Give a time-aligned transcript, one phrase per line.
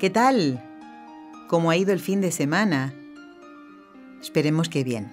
[0.00, 0.64] ¿Qué tal?
[1.46, 2.94] ¿Cómo ha ido el fin de semana?
[4.22, 5.12] Esperemos que bien.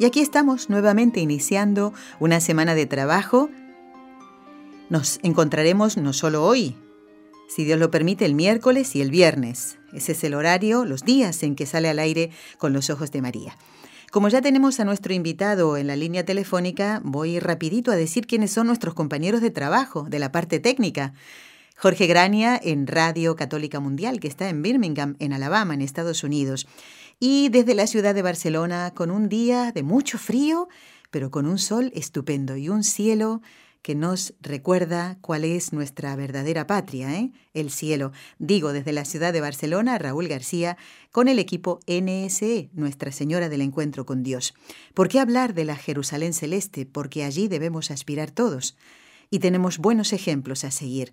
[0.00, 3.50] Y aquí estamos nuevamente iniciando una semana de trabajo.
[4.90, 6.74] Nos encontraremos no solo hoy,
[7.46, 9.78] si Dios lo permite, el miércoles y el viernes.
[9.92, 13.22] Ese es el horario, los días en que sale al aire con los ojos de
[13.22, 13.56] María.
[14.10, 18.50] Como ya tenemos a nuestro invitado en la línea telefónica, voy rapidito a decir quiénes
[18.50, 21.14] son nuestros compañeros de trabajo, de la parte técnica.
[21.78, 26.66] Jorge Grania en Radio Católica Mundial, que está en Birmingham, en Alabama, en Estados Unidos.
[27.20, 30.68] Y desde la ciudad de Barcelona, con un día de mucho frío,
[31.10, 33.42] pero con un sol estupendo y un cielo
[33.82, 37.30] que nos recuerda cuál es nuestra verdadera patria, ¿eh?
[37.52, 38.10] el cielo.
[38.38, 40.78] Digo, desde la ciudad de Barcelona, Raúl García,
[41.12, 44.54] con el equipo NSE, Nuestra Señora del Encuentro con Dios.
[44.94, 46.86] ¿Por qué hablar de la Jerusalén celeste?
[46.86, 48.76] Porque allí debemos aspirar todos
[49.30, 51.12] y tenemos buenos ejemplos a seguir.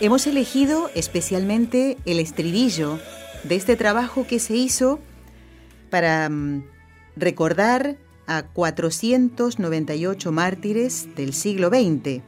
[0.00, 2.98] hemos elegido especialmente el estribillo
[3.44, 5.00] de este trabajo que se hizo
[5.90, 6.64] para mm,
[7.16, 12.22] recordar a 498 mártires del siglo XX.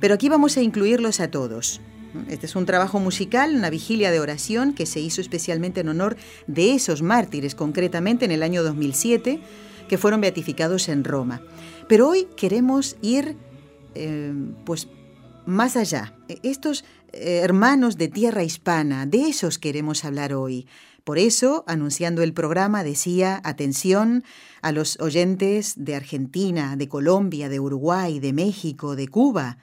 [0.00, 1.80] Pero aquí vamos a incluirlos a todos.
[2.28, 6.16] Este es un trabajo musical, una vigilia de oración que se hizo especialmente en honor
[6.46, 9.40] de esos mártires, concretamente en el año 2007,
[9.88, 11.42] que fueron beatificados en Roma.
[11.88, 13.36] Pero hoy queremos ir
[13.94, 14.32] eh,
[14.64, 14.88] pues
[15.46, 16.12] más allá.
[16.28, 20.66] E, estos eh, hermanos de tierra hispana, de esos queremos hablar hoy.
[21.04, 24.24] Por eso, anunciando el programa, decía, atención
[24.60, 29.58] a los oyentes de Argentina, de Colombia, de Uruguay, de México, de Cuba.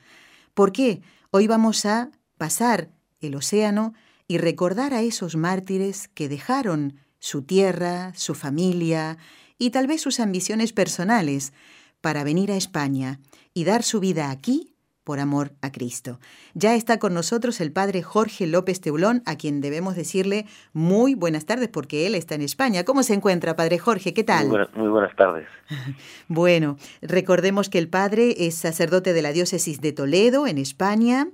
[0.53, 1.01] ¿Por qué?
[1.31, 3.93] Hoy vamos a pasar el océano
[4.27, 9.17] y recordar a esos mártires que dejaron su tierra, su familia
[9.57, 11.53] y tal vez sus ambiciones personales
[12.01, 13.19] para venir a España
[13.53, 14.72] y dar su vida aquí
[15.03, 16.19] por amor a Cristo.
[16.53, 21.46] Ya está con nosotros el padre Jorge López Teulón, a quien debemos decirle muy buenas
[21.46, 22.84] tardes porque él está en España.
[22.84, 24.14] ¿Cómo se encuentra, padre Jorge?
[24.14, 24.47] ¿Qué tal?
[24.75, 25.47] Muy, buenas tardes.
[26.28, 31.28] bueno, recordemos que el padre es sacerdote de la diócesis de Toledo, en España.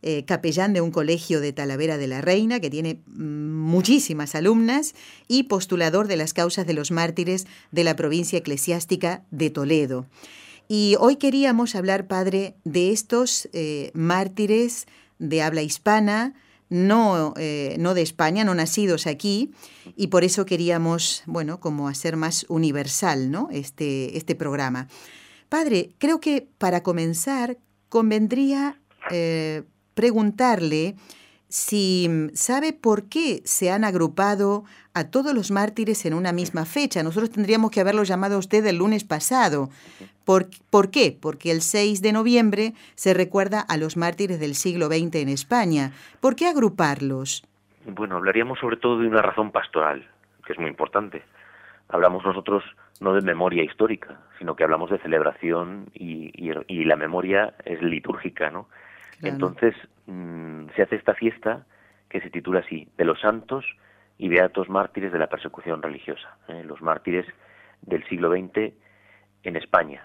[0.00, 4.94] Eh, capellán de un colegio de Talavera de la Reina, que tiene muchísimas alumnas,
[5.26, 10.06] y postulador de las causas de los mártires de la provincia eclesiástica de Toledo.
[10.68, 14.86] Y hoy queríamos hablar, Padre, de estos eh, mártires
[15.18, 16.34] de habla hispana,
[16.68, 19.50] no, eh, no de España, no nacidos aquí,
[19.96, 23.48] y por eso queríamos, bueno, como hacer más universal, ¿no?
[23.50, 24.88] Este, este programa.
[25.48, 27.56] Padre, creo que para comenzar
[27.88, 28.78] convendría
[29.10, 29.62] eh,
[29.94, 30.96] preguntarle
[31.48, 37.02] si sabe por qué se han agrupado a todos los mártires en una misma fecha.
[37.02, 39.70] Nosotros tendríamos que haberlo llamado a usted el lunes pasado.
[40.28, 41.16] ¿Por, ¿Por, qué?
[41.18, 45.92] Porque el 6 de noviembre se recuerda a los mártires del siglo XX en España.
[46.20, 47.46] ¿Por qué agruparlos?
[47.86, 50.06] Bueno, hablaríamos sobre todo de una razón pastoral,
[50.44, 51.22] que es muy importante.
[51.88, 52.62] Hablamos nosotros
[53.00, 58.50] no de memoria histórica, sino que hablamos de celebración y, y la memoria es litúrgica,
[58.50, 58.68] ¿no?
[59.22, 59.74] Entonces
[60.04, 61.64] mm, se hace esta fiesta
[62.10, 63.64] que se titula así, de los santos
[64.18, 66.64] y beatos mártires de la persecución religiosa, ¿eh?
[66.66, 67.24] los mártires
[67.80, 68.74] del siglo XX
[69.44, 70.02] en España.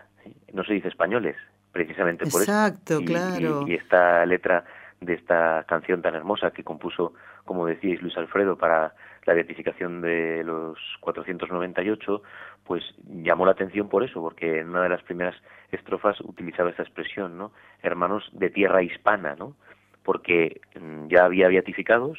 [0.53, 1.35] No se dice españoles,
[1.71, 2.51] precisamente por eso.
[2.51, 3.65] Exacto, claro.
[3.67, 4.65] Y, esta letra
[5.01, 7.13] de esta canción tan hermosa que compuso,
[7.45, 8.93] como decíais, Luis Alfredo para
[9.25, 12.21] la beatificación de los 498,
[12.63, 15.35] pues llamó la atención por eso, porque en una de las primeras
[15.71, 17.51] estrofas utilizaba esta expresión, ¿no?
[17.81, 19.55] Hermanos de tierra hispana, ¿no?
[20.03, 22.17] Porque mm, ya había beatificados,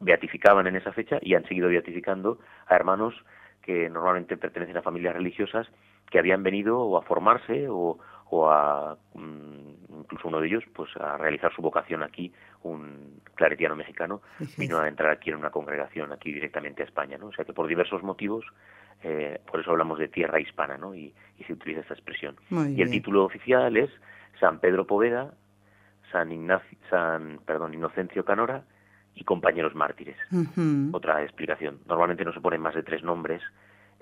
[0.00, 3.14] beatificaban en esa fecha y han seguido beatificando a hermanos
[3.62, 5.68] que normalmente pertenecen a familias religiosas
[6.12, 7.98] que habían venido o a formarse o,
[8.28, 12.30] o a mm, incluso uno de ellos pues a realizar su vocación aquí
[12.64, 14.20] un claretiano mexicano
[14.58, 17.54] vino a entrar aquí en una congregación aquí directamente a España no o sea que
[17.54, 18.44] por diversos motivos
[19.02, 21.14] eh, por eso hablamos de tierra hispana no y,
[21.44, 22.36] se utiliza esta expresión.
[22.50, 23.90] Y el título oficial es
[24.38, 25.34] San Pedro Poveda
[26.12, 28.62] San Ignacio San perdón Inocencio Canora
[29.16, 30.16] y compañeros mártires.
[30.92, 31.80] Otra explicación.
[31.88, 33.42] Normalmente no se ponen más de tres nombres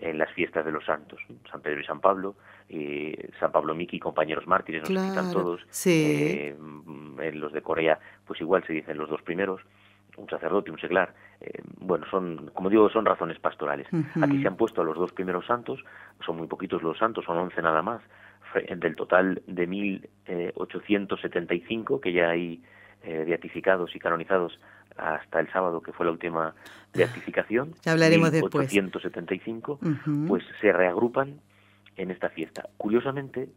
[0.00, 1.20] en las fiestas de los santos,
[1.50, 2.35] San Pedro y San Pablo,
[3.38, 5.61] San Pablo Miki y compañeros mártires, nos citan todos.
[5.87, 6.56] Eh,
[7.20, 9.61] en los de Corea, pues igual se dicen los dos primeros,
[10.17, 11.12] un sacerdote, un seglar.
[11.41, 13.87] Eh, bueno, son, como digo, son razones pastorales.
[14.23, 15.85] Aquí se han puesto a los dos primeros santos,
[16.25, 18.00] son muy poquitos los santos, son once nada más,
[18.76, 22.62] del total de 1875 eh, que ya hay
[23.03, 24.61] beatificados y canonizados
[24.96, 26.54] hasta el sábado, que fue la última
[26.92, 29.78] beatificación, ya hablaremos 1875,
[30.26, 31.40] pues se reagrupan
[31.96, 32.69] en esta fiesta.
[32.76, 33.48] Curiosamente,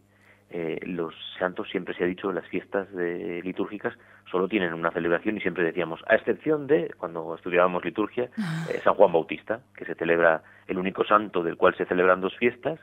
[0.50, 3.94] eh, los santos siempre se ha dicho las fiestas de, litúrgicas
[4.30, 8.66] solo tienen una celebración y siempre decíamos, a excepción de, cuando estudiábamos liturgia, ah.
[8.70, 12.36] eh, San Juan Bautista, que se celebra el único santo del cual se celebran dos
[12.38, 12.80] fiestas,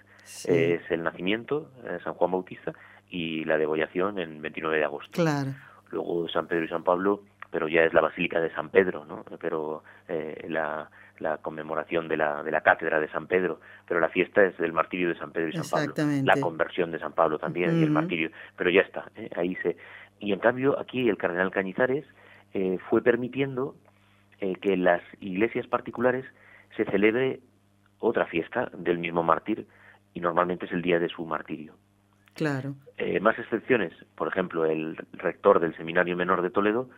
[0.47, 2.73] es el nacimiento, de San Juan Bautista,
[3.09, 5.11] y la degollación en 29 de agosto.
[5.13, 5.51] Claro.
[5.91, 9.25] Luego San Pedro y San Pablo pero ya es la Basílica de San Pedro, ¿no?
[9.41, 10.89] Pero eh, la,
[11.21, 14.73] la conmemoración de la, de la cátedra de San Pedro, pero la fiesta es del
[14.73, 15.95] martirio de San Pedro y San Pablo,
[16.25, 19.31] la conversión de San Pablo también y el martirio, pero ya está, ¿eh?
[19.37, 19.77] ahí se
[20.19, 22.05] y en cambio aquí el cardenal Cañizares
[22.53, 23.75] eh, fue permitiendo
[24.41, 26.25] eh, que en las iglesias particulares
[26.77, 27.41] se celebre
[27.99, 29.67] otra fiesta del mismo mártir
[30.13, 31.75] y normalmente es el día de su martirio.
[32.35, 32.75] Claro.
[33.21, 36.89] más excepciones, por ejemplo, el rector del Seminario Menor de Toledo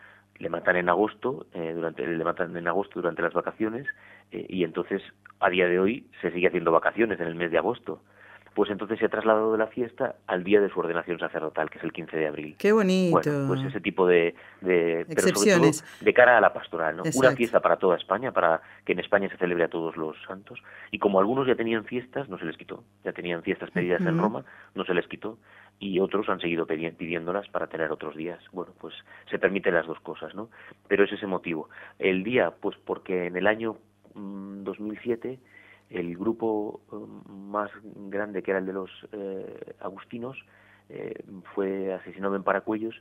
[0.43, 3.87] le matan en agosto, eh, durante, le matan en agosto durante las vacaciones
[4.33, 5.01] eh, y entonces
[5.39, 8.03] a día de hoy se sigue haciendo vacaciones en el mes de agosto.
[8.55, 11.79] Pues entonces se ha trasladado de la fiesta al día de su ordenación sacerdotal, que
[11.79, 12.57] es el 15 de abril.
[12.59, 13.13] Qué bonito.
[13.13, 17.03] Bueno, pues ese tipo de, de excepciones de cara a la pastoral, ¿no?
[17.15, 20.63] Una fiesta para toda España, para que en España se celebre a todos los santos.
[20.91, 22.85] Y como algunos ya tenían fiestas, no se les quitó.
[23.05, 24.45] Ya tenían fiestas pedidas en Roma,
[24.75, 25.39] no se les quitó
[25.83, 28.39] y otros han seguido pidiéndolas para tener otros días.
[28.53, 28.95] Bueno, pues
[29.29, 30.49] se permiten las dos cosas, ¿no?
[30.87, 31.69] Pero es ese motivo.
[31.99, 33.79] El día, pues porque en el año
[34.15, 35.62] 2007 mm,
[35.93, 40.39] el grupo mm, más grande, que era el de los eh, agustinos,
[40.89, 41.23] eh,
[41.55, 42.95] fue asesinado en Paracuellos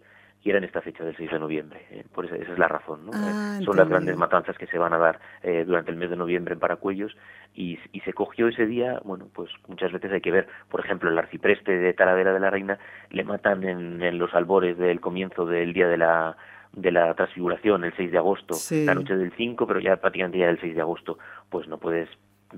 [0.43, 1.85] y era en esta fecha del 6 de noviembre.
[1.91, 3.05] Eh, por esa, esa, es la razón.
[3.05, 3.11] ¿no?
[3.13, 6.15] Ah, Son las grandes matanzas que se van a dar eh, durante el mes de
[6.15, 7.15] noviembre en Paracuellos
[7.53, 11.09] y, y, se cogió ese día, bueno, pues muchas veces hay que ver, por ejemplo,
[11.09, 12.79] el arcipreste de Talavera de la Reina
[13.09, 16.37] le matan en, en los albores del comienzo del día de la
[16.73, 18.55] de la transfiguración el 6 de agosto,
[18.85, 21.17] la noche del 5, pero ya prácticamente ya el 6 de agosto,
[21.49, 22.07] pues no puedes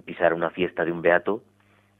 [0.05, 1.43] pisar una fiesta de un beato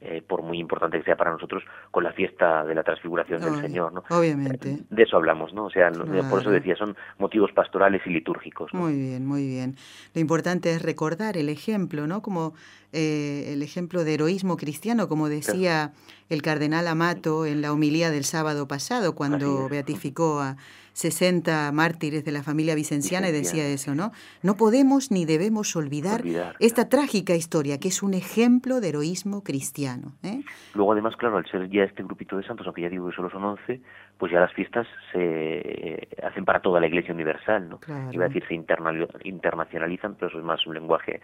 [0.06, 3.62] eh, por muy importante que sea para nosotros, con la fiesta de la transfiguración del
[3.62, 3.94] Señor.
[3.94, 4.04] ¿no?
[4.10, 4.80] Obviamente.
[4.90, 5.68] De eso hablamos, ¿no?
[5.68, 5.90] O sea,
[6.30, 8.74] por eso decía, son motivos pastorales y litúrgicos.
[8.74, 9.78] Muy bien, muy bien.
[10.14, 12.22] Lo importante es recordar el ejemplo, ¿no?
[12.22, 12.54] Como
[12.92, 15.94] eh, el ejemplo de heroísmo cristiano, como decía
[16.28, 20.58] el cardenal Amato en la homilía del sábado pasado, cuando beatificó a
[20.94, 24.12] 60 mártires de la familia vicenciana y decía eso, ¿no?
[24.42, 26.24] No podemos ni debemos olvidar,
[26.60, 30.14] esta trágica historia, que es un ejemplo de heroísmo cristiano.
[30.24, 30.42] ¿eh?
[30.74, 33.30] Luego, además, claro, al ser ya este grupito de santos, aunque ya digo que solo
[33.30, 33.82] son 11,
[34.18, 37.80] pues ya las fiestas se eh, hacen para toda la Iglesia universal, ¿no?
[38.12, 41.20] Iba a decir se internacionalizan, pero eso es más un lenguaje.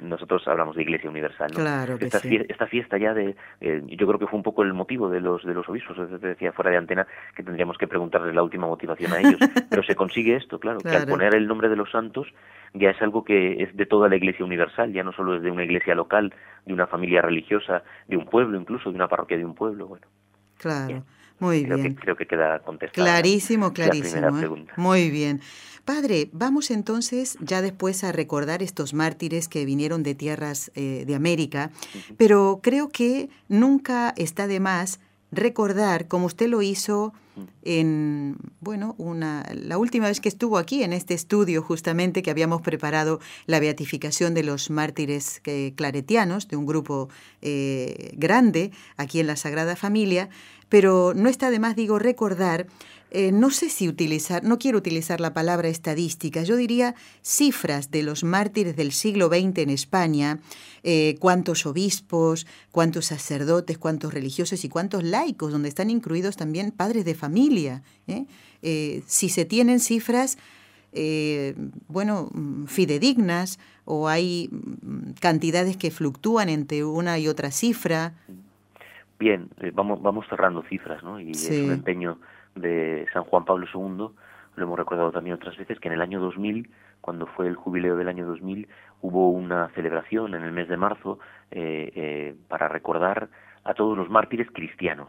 [0.00, 1.60] Nosotros hablamos de Iglesia universal, ¿no?
[1.60, 2.28] Claro que esta, sí.
[2.28, 5.20] fiesta, esta fiesta ya de, eh, yo creo que fue un poco el motivo de
[5.20, 5.96] los de los obispos.
[5.96, 9.38] Te decía fuera de antena que tendríamos que preguntarles la última motivación a ellos,
[9.70, 12.28] pero se consigue esto, claro, que al poner el nombre de los santos
[12.72, 15.50] ya es algo que es de toda la Iglesia universal, ya no solo es de
[15.50, 16.32] una iglesia local,
[16.64, 20.06] de una familia religiosa, de un pueblo, incluso de una parroquia de un pueblo, bueno.
[20.58, 21.02] Claro.
[21.40, 21.94] Muy creo bien.
[21.94, 23.04] Que, creo que queda contestado.
[23.04, 24.38] Clarísimo, clarísimo.
[24.38, 24.66] ¿eh?
[24.76, 25.40] Muy bien.
[25.84, 31.14] Padre, vamos entonces ya después a recordar estos mártires que vinieron de tierras eh, de
[31.14, 31.70] América,
[32.16, 35.00] pero creo que nunca está de más
[35.32, 37.12] recordar, como usted lo hizo
[37.62, 42.60] en, bueno, una, la última vez que estuvo aquí en este estudio, justamente que habíamos
[42.62, 47.08] preparado la beatificación de los mártires eh, claretianos, de un grupo
[47.40, 50.28] grande aquí en la Sagrada Familia,
[50.68, 52.66] pero no está de más, digo, recordar,
[53.10, 58.02] eh, no sé si utilizar, no quiero utilizar la palabra estadística, yo diría cifras de
[58.02, 60.38] los mártires del siglo XX en España,
[60.82, 67.04] eh, cuántos obispos, cuántos sacerdotes, cuántos religiosos y cuántos laicos, donde están incluidos también padres
[67.04, 67.82] de familia.
[68.06, 68.26] ¿eh?
[69.06, 70.36] si se tienen cifras,
[71.88, 78.14] bueno, mm, fidedignas o hay mm, cantidades que fluctúan entre una y otra cifra.
[79.18, 81.20] Bien, eh, vamos, vamos cerrando cifras, ¿no?
[81.20, 82.18] Y es un empeño
[82.54, 84.14] de San Juan Pablo II,
[84.56, 87.96] lo hemos recordado también otras veces, que en el año 2000, cuando fue el jubileo
[87.96, 88.68] del año 2000,
[89.02, 91.18] hubo una celebración en el mes de marzo
[91.50, 93.28] eh, eh, para recordar
[93.64, 95.08] a todos los mártires cristianos.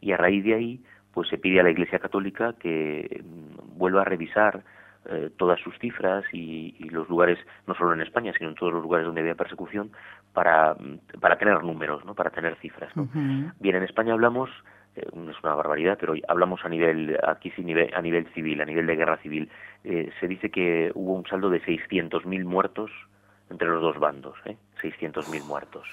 [0.00, 4.02] Y a raíz de ahí, pues se pide a la Iglesia Católica que mm, vuelva
[4.02, 4.64] a revisar
[5.06, 8.82] eh, todas sus cifras y, los lugares, no solo en España, sino en todos los
[8.82, 9.90] lugares donde había persecución,
[10.32, 10.76] para,
[11.20, 12.14] para tener números, ¿no?
[12.14, 12.94] para tener cifras.
[12.96, 13.08] ¿no?
[13.60, 14.50] Bien, en España hablamos,
[14.94, 18.86] es una barbaridad, pero hablamos a nivel, aquí sí, nivel, a nivel civil, a nivel
[18.86, 19.50] de guerra civil.
[19.84, 22.90] Eh, se dice que hubo un saldo de 600.000 muertos
[23.50, 24.56] entre los dos bandos, ¿eh?
[24.82, 25.86] 600.000 muertos.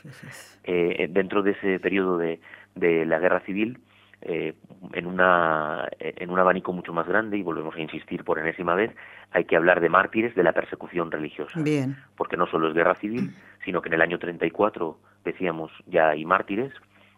[0.63, 2.39] dentro de ese periodo de,
[2.75, 3.79] de la guerra civil,
[4.21, 4.53] eh,
[4.93, 8.93] en, una, en un abanico mucho más grande, y volvemos a insistir por enésima vez,
[9.31, 11.61] hay que hablar de mártires de la persecución religiosa.
[11.61, 11.95] Bien.
[12.17, 16.25] Porque no solo es guerra civil, sino que en el año 34, decíamos, ya hay
[16.25, 16.73] mártires,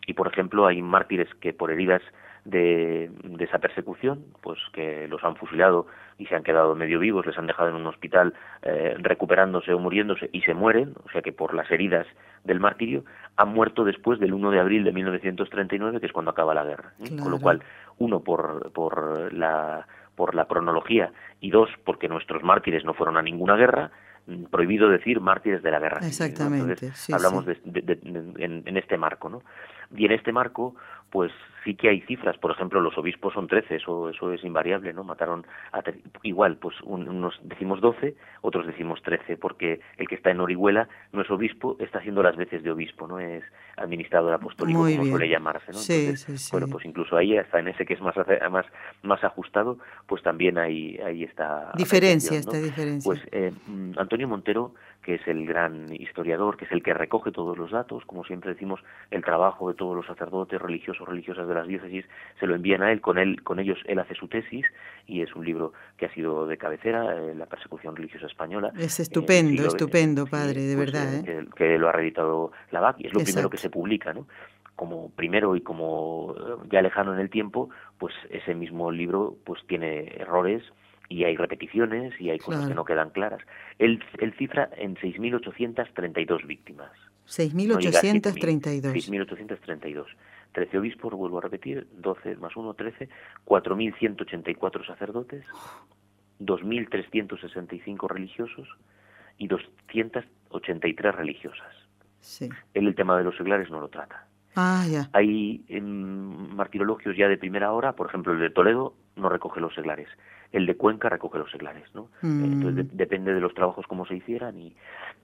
[0.07, 2.01] y por ejemplo hay mártires que por heridas
[2.45, 7.37] de, esa persecución, pues que los han fusilado y se han quedado medio vivos, les
[7.37, 11.33] han dejado en un hospital eh, recuperándose o muriéndose y se mueren, o sea que
[11.33, 12.07] por las heridas
[12.43, 13.03] del martirio,
[13.37, 16.93] han muerto después del 1 de abril de 1939, que es cuando acaba la guerra.
[16.99, 17.15] ¿eh?
[17.21, 17.61] Con lo cual,
[17.99, 23.21] uno, por, por, la, por la cronología y dos, porque nuestros mártires no fueron a
[23.21, 23.91] ninguna guerra,
[24.49, 26.05] prohibido decir mártires de la guerra.
[26.05, 26.91] Exactamente.
[27.11, 29.43] hablamos en, en, este marco, ¿no?
[29.95, 30.75] Y en este marco,
[31.11, 31.31] pues
[31.63, 35.03] sí que hay cifras, por ejemplo, los obispos son 13, eso, eso es invariable, ¿no?
[35.03, 35.83] Mataron a
[36.23, 41.21] igual, pues unos decimos 12, otros decimos 13, porque el que está en Orihuela no
[41.21, 43.43] es obispo, está haciendo las veces de obispo, no es
[43.77, 45.77] administrador apostólico, como suele llamarse, ¿no?
[45.77, 48.15] sí, sí, Bueno, pues incluso ahí, hasta en ese que es más,
[48.49, 48.65] más,
[49.03, 49.77] más ajustado,
[50.07, 51.71] pues también hay, ahí está...
[51.75, 53.07] Diferencia, esta diferencia.
[53.07, 57.31] Pues eh, mm, Antonio Montero que es el gran historiador, que es el que recoge
[57.31, 58.79] todos los datos, como siempre decimos,
[59.09, 62.05] el trabajo de todos los sacerdotes religiosos religiosas de las diócesis
[62.39, 64.65] se lo envían a él, con él con ellos él hace su tesis
[65.07, 68.71] y es un libro que ha sido de cabecera, eh, la persecución religiosa española.
[68.77, 71.13] Es estupendo, estupendo, padre, de pues, verdad.
[71.15, 71.45] Eh, ¿eh?
[71.55, 74.27] Que, lo ha reeditado la BAC y es lo primero que se publica, ¿no?
[74.75, 76.35] como primero y como
[76.71, 80.63] ya lejano en el tiempo, pues ese mismo libro pues tiene errores,
[81.11, 83.41] y hay repeticiones y hay cosas que no quedan claras.
[83.79, 84.01] Él,
[84.37, 86.91] cifra en 6.832 víctimas.
[87.27, 88.81] 6.832.
[88.81, 90.05] 6.832.
[90.53, 93.09] 13 obispos, vuelvo a repetir, 12 más 1, 13,
[93.45, 95.45] 4.184 sacerdotes,
[96.39, 98.67] 2.365 religiosos
[99.37, 101.75] y 283 religiosas.
[102.19, 102.49] Sí.
[102.73, 104.27] Él el tema de los seglares no lo trata.
[104.55, 105.09] Ah, ya.
[105.13, 109.73] Hay em, martirologios ya de primera hora, por ejemplo el de Toledo no recoge los
[109.73, 110.09] seglares
[110.51, 112.09] el de Cuenca recoge los seglares, ¿no?
[112.21, 112.43] Mm.
[112.43, 114.75] Entonces depende de los trabajos como se hicieran y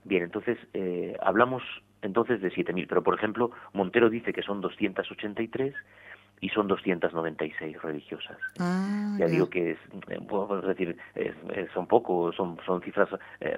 [0.04, 1.62] bien, entonces eh, hablamos
[2.02, 5.74] entonces de 7.000, pero por ejemplo Montero dice que son 283
[6.40, 8.36] y son 296 religiosas.
[8.58, 9.78] Ah, ya digo que es,
[10.08, 10.96] eh, puedo decir,
[11.74, 13.08] son poco, son, son cifras
[13.40, 13.56] eh,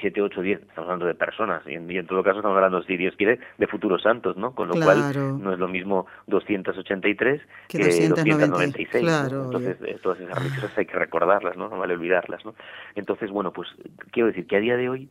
[0.00, 3.14] 7, 8, 10, estamos hablando de personas, y en, todo caso estamos hablando, si Dios
[3.16, 4.54] quiere, de futuros santos, ¿no?
[4.54, 9.04] Con lo cual no es lo mismo 283 que, 296.
[9.04, 11.68] Entonces, eh, todas esas religiosas hay que recordarlas, ¿no?
[11.68, 12.54] No vale olvidarlas, ¿no?
[12.94, 13.68] Entonces, bueno, pues
[14.10, 15.08] quiero decir que a día de hoy,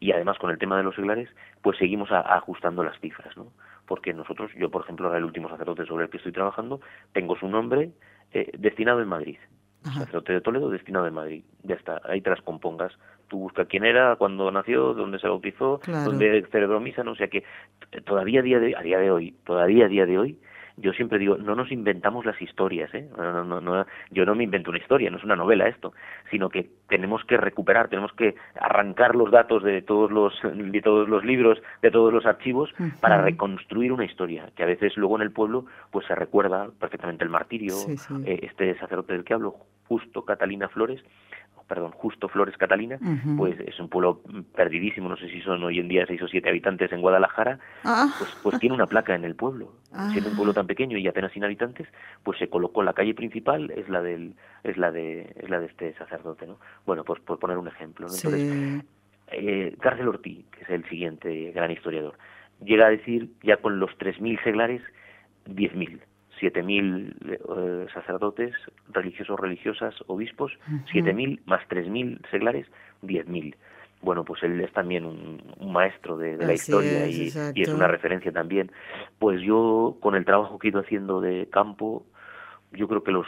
[0.00, 1.28] y además con el tema de los seglares,
[1.62, 3.46] pues seguimos ajustando las cifras, ¿no?
[3.88, 6.80] Porque nosotros, yo por ejemplo, ahora el último sacerdote sobre el que estoy trabajando,
[7.12, 7.90] tengo su nombre
[8.32, 9.38] eh, destinado en Madrid.
[9.82, 11.44] Sacerdote de Toledo destinado en Madrid.
[11.62, 12.92] Ya está, ahí te las compongas.
[13.28, 17.28] Tú busca quién era, cuándo nació, dónde se bautizó, dónde celebró misa, no o sea
[17.28, 17.44] que
[18.04, 20.38] todavía a día de, a día de hoy, todavía a día de hoy,
[20.80, 23.08] yo siempre digo, no nos inventamos las historias, ¿eh?
[23.16, 25.92] No, no, no, yo no me invento una historia, no es una novela esto,
[26.30, 31.08] sino que tenemos que recuperar, tenemos que arrancar los datos de todos los, de todos
[31.08, 35.22] los libros, de todos los archivos, para reconstruir una historia, que a veces luego en
[35.22, 37.74] el pueblo pues se recuerda perfectamente el martirio,
[38.24, 39.56] eh, este sacerdote del que hablo,
[39.88, 41.02] justo Catalina Flores,
[41.68, 42.98] perdón, justo Flores Catalina,
[43.36, 44.22] pues es un pueblo
[44.56, 48.08] perdidísimo, no sé si son hoy en día seis o siete habitantes en Guadalajara, ah.
[48.18, 49.74] pues, pues tiene una placa en el pueblo.
[50.12, 51.86] Siendo un pueblo tan pequeño y apenas sin habitantes,
[52.22, 54.34] pues se colocó la calle principal, es la del,
[54.64, 56.58] es la de, es la de este sacerdote, ¿no?
[56.86, 58.06] Bueno, pues por poner un ejemplo.
[58.06, 58.84] Entonces,
[59.28, 62.18] eh, Cárcel Ortiz, que es el siguiente gran historiador,
[62.62, 64.82] llega a decir ya con los 3.000 seglares,
[65.46, 66.00] 10.000.
[66.40, 68.54] 7.000 eh, sacerdotes,
[68.90, 70.52] religiosos, religiosas, obispos,
[70.92, 72.66] 7.000 más 3.000 seglares,
[73.02, 73.54] 10.000.
[74.00, 78.70] Bueno, pues él es también un, maestro de, la historia y, es una referencia también.
[79.18, 82.06] Pues yo, con el trabajo que he ido haciendo de campo,
[82.72, 83.26] yo creo que los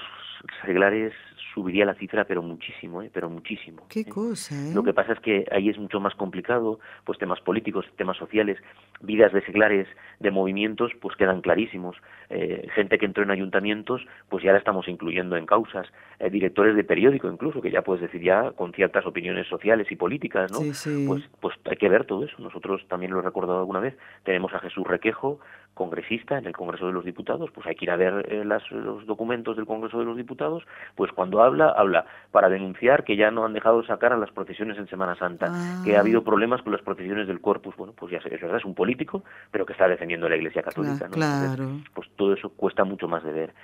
[0.64, 1.12] seglares
[1.54, 3.10] subiría la cifra, pero muchísimo, ¿eh?
[3.12, 3.86] pero muchísimo.
[3.88, 4.72] Qué cosa, ¿eh?
[4.74, 8.58] Lo que pasa es que ahí es mucho más complicado, pues temas políticos, temas sociales,
[9.00, 9.88] vidas de seglares,
[10.20, 11.96] de movimientos, pues quedan clarísimos.
[12.28, 15.88] Eh, gente que entró en ayuntamientos, pues ya la estamos incluyendo en causas.
[16.18, 19.96] Eh, directores de periódico incluso, que ya puedes decir ya con ciertas opiniones sociales y
[19.96, 20.58] políticas, ¿no?
[20.58, 21.04] Sí, sí.
[21.06, 22.36] Pues, pues hay que ver todo eso.
[22.38, 23.96] Nosotros también lo he recordado alguna vez.
[24.24, 25.40] Tenemos a Jesús Requejo,
[25.74, 28.68] congresista en el Congreso de los Diputados, pues hay que ir a ver eh, las,
[28.70, 33.30] los documentos del Congreso de los Diputados, pues cuando habla, habla para denunciar que ya
[33.30, 35.52] no han dejado sacar a las procesiones en Semana Santa,
[35.84, 36.00] que ha Ah.
[36.00, 37.76] habido problemas con las procesiones del Corpus.
[37.76, 41.08] Bueno, pues ya es verdad, es un político, pero que está defendiendo la Iglesia Católica,
[41.08, 41.14] ¿no?
[41.14, 41.70] Entonces, claro.
[41.94, 43.54] pues todo eso cuesta mucho más de ver.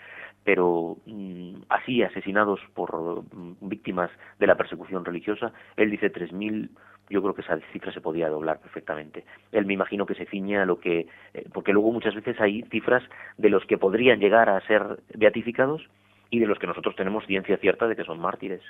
[0.44, 2.94] Pero mm, así, asesinados por
[3.34, 6.70] mm, víctimas de la persecución religiosa, él dice 3.000,
[7.08, 9.25] yo creo que esa cifra se podía doblar perfectamente.
[9.52, 12.62] Él me imagino que se ciña a lo que, eh, porque luego muchas veces hay
[12.70, 13.02] cifras
[13.36, 15.88] de los que podrían llegar a ser beatificados
[16.30, 18.62] y de los que nosotros tenemos ciencia cierta de que son mártires.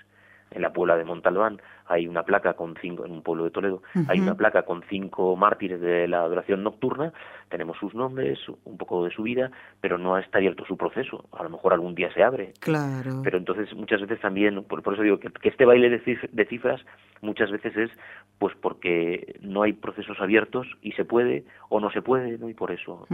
[0.52, 3.82] En la Puebla de Montalbán hay una placa con cinco, en un pueblo de Toledo,
[4.08, 7.12] hay una placa con cinco mártires de la adoración nocturna,
[7.48, 9.50] tenemos sus nombres, un poco de su vida,
[9.80, 11.24] pero no está abierto su proceso.
[11.32, 12.52] A lo mejor algún día se abre.
[12.60, 13.20] Claro.
[13.22, 16.28] Pero entonces muchas veces también, por, por eso digo que, que este baile de, cif-
[16.30, 16.80] de cifras
[17.22, 17.90] muchas veces es
[18.38, 22.48] pues porque no hay procesos abiertos y se puede o no se puede, ¿no?
[22.48, 23.06] Y por eso.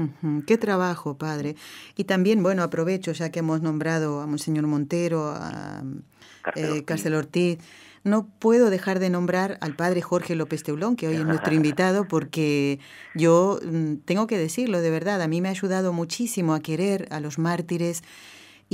[0.47, 1.55] Qué trabajo, padre.
[1.97, 5.83] Y también, bueno, aprovecho, ya que hemos nombrado a Monseñor Montero, a
[6.43, 7.59] Cárcel eh, Ortiz,
[8.04, 12.06] no puedo dejar de nombrar al padre Jorge López Teulón, que hoy es nuestro invitado,
[12.09, 12.80] porque
[13.14, 17.09] yo mm, tengo que decirlo de verdad, a mí me ha ayudado muchísimo a querer
[17.11, 18.02] a los mártires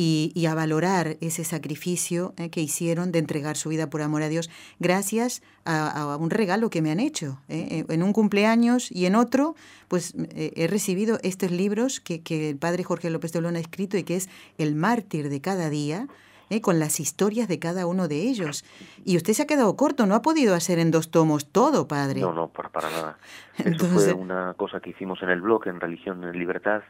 [0.01, 4.29] y, a valorar ese sacrificio eh, que hicieron de entregar su vida por amor a
[4.29, 7.41] Dios, gracias a, un regalo que me han hecho.
[7.49, 7.85] eh.
[7.89, 9.57] En un cumpleaños y en otro,
[9.89, 13.99] pues eh, he recibido estos libros que, que el padre Jorge López Teulón ha escrito
[13.99, 16.07] y que es El mártir de cada día,
[16.51, 18.65] eh, con las historias de cada uno de ellos.
[19.05, 22.21] Y usted se ha quedado corto, no ha podido hacer en dos tomos todo, padre.
[22.21, 23.19] No, no, para, para nada.
[23.59, 26.83] Eso Entonces- fue una cosa que hicimos en el blog, en Religión en Libertad,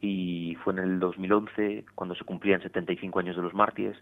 [0.00, 3.96] y fue en el 2011, cuando se cumplían 75 años de los mártires,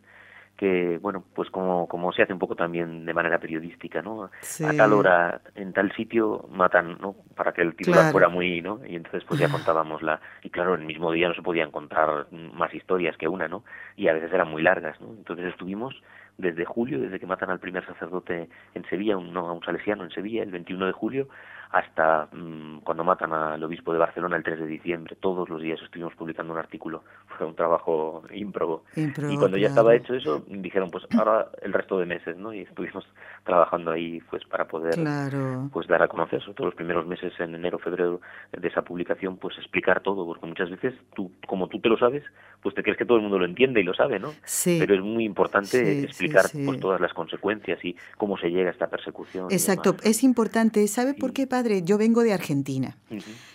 [0.60, 4.30] que, bueno, pues como, como se hace un poco también de manera periodística, ¿no?
[4.42, 4.62] Sí.
[4.62, 7.16] A tal hora, en tal sitio, matan, ¿no?
[7.34, 8.12] Para que el titular Claro.
[8.12, 8.78] fuera muy, ¿no?
[8.86, 10.20] Y entonces pues ya contábamos la...
[10.42, 13.64] Y claro, el mismo día no se podían contar más historias que una, ¿no?
[13.96, 15.08] Y a veces eran muy largas, ¿no?
[15.08, 15.94] Entonces estuvimos
[16.36, 20.04] desde julio, desde que matan al primer sacerdote en Sevilla, un, no, a un salesiano
[20.04, 21.28] en Sevilla, el 21 de julio,
[21.70, 25.16] hasta mm, cuando matan al obispo de Barcelona el 3 de diciembre.
[25.20, 27.04] Todos los días estuvimos publicando un artículo.
[27.26, 28.84] Fue un trabajo ímprobo.
[28.96, 32.52] Ímprobo, y cuando ya estaba hecho eso, dijeron, pues ahora el resto de meses, ¿no?
[32.52, 33.04] Y estuvimos
[33.44, 35.70] trabajando ahí, pues para poder Claro.
[35.72, 38.20] pues dar a conocer, sobre todo los primeros meses en enero, febrero
[38.52, 42.22] de esa publicación, pues explicar todo, porque muchas veces tú, como tú te lo sabes,
[42.62, 44.32] pues te crees que todo el mundo lo entiende y lo sabe, ¿no?
[44.44, 44.76] Sí.
[44.78, 48.68] Pero es muy importante Sí, explicar sí, pues todas las consecuencias y cómo se llega
[48.68, 49.46] a esta persecución.
[49.50, 50.86] Exacto, es importante.
[50.88, 51.82] ¿Sabe por qué, padre?
[51.82, 52.96] Yo vengo de Argentina.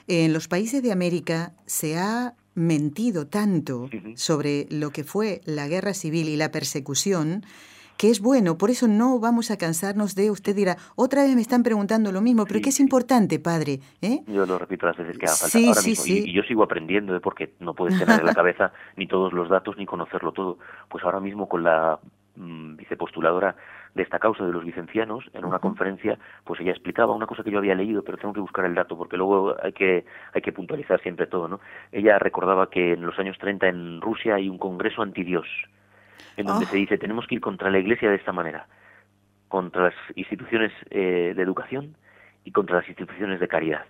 [0.08, 5.94] En los países de América se ha mentido tanto sobre lo que fue la guerra
[5.94, 7.44] civil y la persecución
[7.98, 11.42] que es bueno, por eso no vamos a cansarnos de, usted dirá, otra vez me
[11.42, 14.22] están preguntando lo mismo, pero Sí, que es importante, padre, ¿eh?
[14.28, 16.04] Yo lo repito las veces que haga falta Sí, ahora sí, mismo.
[16.04, 16.24] sí.
[16.26, 17.22] Y, y yo sigo aprendiendo, ¿eh?
[17.22, 20.58] porque no puedes tener en la cabeza ni todos los datos ni conocerlo todo.
[20.90, 21.98] Pues ahora mismo con la
[22.36, 23.56] mm, vicepostuladora
[23.96, 27.50] de esta causa de los licencianos, en una conferencia, pues ella explicaba una cosa que
[27.52, 30.52] yo había leído, pero tengo que buscar el dato, porque luego hay que, hay que
[30.52, 31.62] puntualizar siempre todo, ¿no?
[31.94, 35.48] Ella recordaba que en los años 30 en Rusia hay un congreso antidios,
[36.36, 36.70] en donde Ah.
[36.70, 38.68] se dice, tenemos que ir contra la iglesia de esta manera,
[39.48, 41.96] contra las instituciones eh, de educación
[42.44, 43.86] y contra las instituciones de caridad.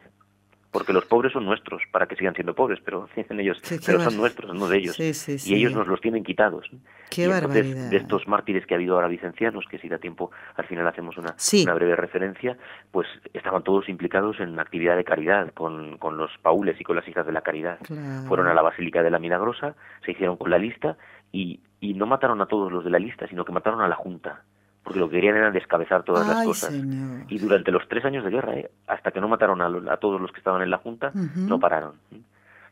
[0.75, 4.17] Porque los pobres son nuestros, para que sigan siendo pobres, pero dicen ellos, pero son
[4.17, 4.97] nuestros, no de ellos.
[4.97, 6.69] Sí, sí, Y ellos nos los tienen quitados.
[7.09, 7.89] Qué y entonces, barbaridad.
[7.89, 11.15] de estos mártires que ha habido ahora vicencianos, que si da tiempo, al final hacemos
[11.17, 11.33] una,
[11.73, 12.57] breve referencia,
[12.91, 17.07] pues estaban todos implicados en actividad de caridad, con, con los paules y con las
[17.07, 17.79] hijas de la caridad.
[17.81, 18.27] Claro.
[18.27, 20.97] Fueron a la Basílica de la Milagrosa, se hicieron con la lista
[21.31, 23.95] y, y no mataron a todos los de la lista, sino que mataron a la
[23.95, 24.43] Junta,
[24.85, 26.71] porque lo que querían era descabezar todas las cosas.
[26.71, 27.25] señor.
[27.27, 28.71] Y durante los tres años de guerra, ¿eh?
[28.87, 31.95] hasta que no mataron a, a todos los que estaban en la Junta, no pararon.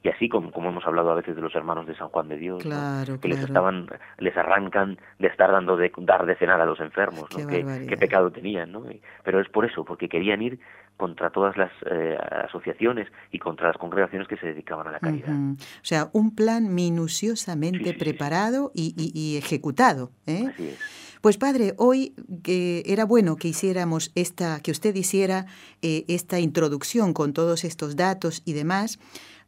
[0.05, 2.35] Y así como, como hemos hablado a veces de los hermanos de San Juan de
[2.37, 2.69] Dios, ¿no?
[2.71, 3.87] Claro, que les estaban,
[4.19, 7.87] les arrancan de estar dando de dar de cenar a los enfermos, Qué ¿no?
[7.87, 8.83] Qué, pecado tenían, ¿no?
[9.23, 10.59] Pero es por eso, porque querían ir
[10.97, 15.29] contra todas las eh, asociaciones y contra las congregaciones que se dedicaban a la caridad.
[15.31, 18.03] O sea, un plan minuciosamente Sí, sí, sí, sí.
[18.03, 20.11] preparado y, y- y ejecutado.
[20.27, 20.47] ¿eh?
[20.53, 20.79] Así es.
[21.23, 25.45] Pues padre, hoy que era bueno que hiciéramos esta, que usted hiciera
[25.81, 28.99] eh, esta introducción con todos estos datos y demás.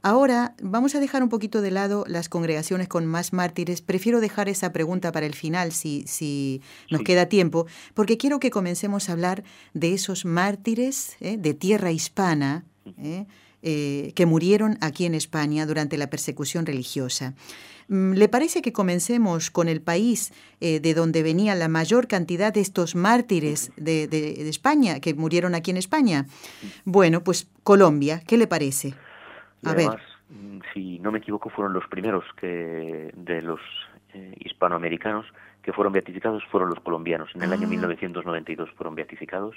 [0.01, 3.81] Ahora vamos a dejar un poquito de lado las congregaciones con más mártires.
[3.81, 8.51] Prefiero dejar esa pregunta para el final, si, si nos queda tiempo, porque quiero que
[8.51, 11.35] comencemos a hablar de esos mártires ¿eh?
[11.35, 12.63] de tierra hispana.
[12.97, 13.25] ¿eh?
[13.67, 17.33] Eh, que murieron aquí en España durante la persecución religiosa.
[17.87, 22.53] Mm, ¿Le parece que comencemos con el país eh, de donde venía la mayor cantidad
[22.53, 24.03] de estos mártires de,
[24.47, 26.25] España, que murieron aquí en España?
[26.83, 28.93] Bueno, pues Colombia, ¿qué le parece?
[29.63, 29.99] A ver.
[30.29, 33.61] Mm, si no me equivoco, fueron los primeros que de los
[34.13, 35.25] eh, hispanoamericanos
[35.63, 37.31] que fueron beatificados fueron los colombianos.
[37.33, 38.73] En el año 1992 ah.
[38.77, 39.55] fueron beatificados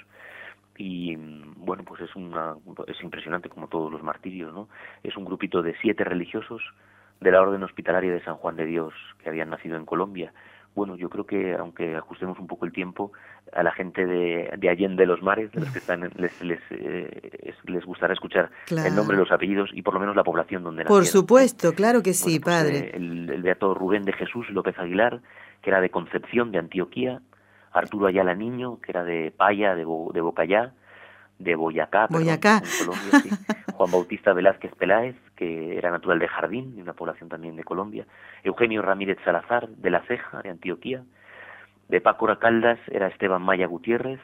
[0.79, 1.13] y
[1.57, 2.55] bueno pues es una
[2.87, 4.69] es impresionante como todos los martirios no
[5.03, 6.61] es un grupito de siete religiosos
[7.19, 10.31] de la orden hospitalaria de San Juan de Dios que habían nacido en Colombia.
[10.75, 13.11] Bueno yo creo que aunque ajustemos un poco el tiempo
[13.51, 17.53] a la gente de, de Allende los Mares de los que están les les, eh,
[17.65, 20.97] les gustará escuchar el nombre los apellidos y por lo menos la población donde nacieron.
[20.97, 22.77] por supuesto claro que sí pues, padre.
[22.77, 25.19] eh, el, el beato Rubén de Jesús López Aguilar
[25.61, 27.19] que era de Concepción de Antioquía
[27.71, 30.73] Arturo Ayala Niño, que era de Paya, de, de Bocayá,
[31.39, 32.61] de Boyacá, Boyacá.
[32.79, 33.37] Colombia,
[33.73, 38.05] Juan Bautista Velázquez Peláez, que era natural de Jardín, de una población también de Colombia,
[38.43, 41.03] Eugenio Ramírez Salazar, de La Ceja, de Antioquía,
[41.87, 44.19] de Paco Caldas era Esteban Maya Gutiérrez,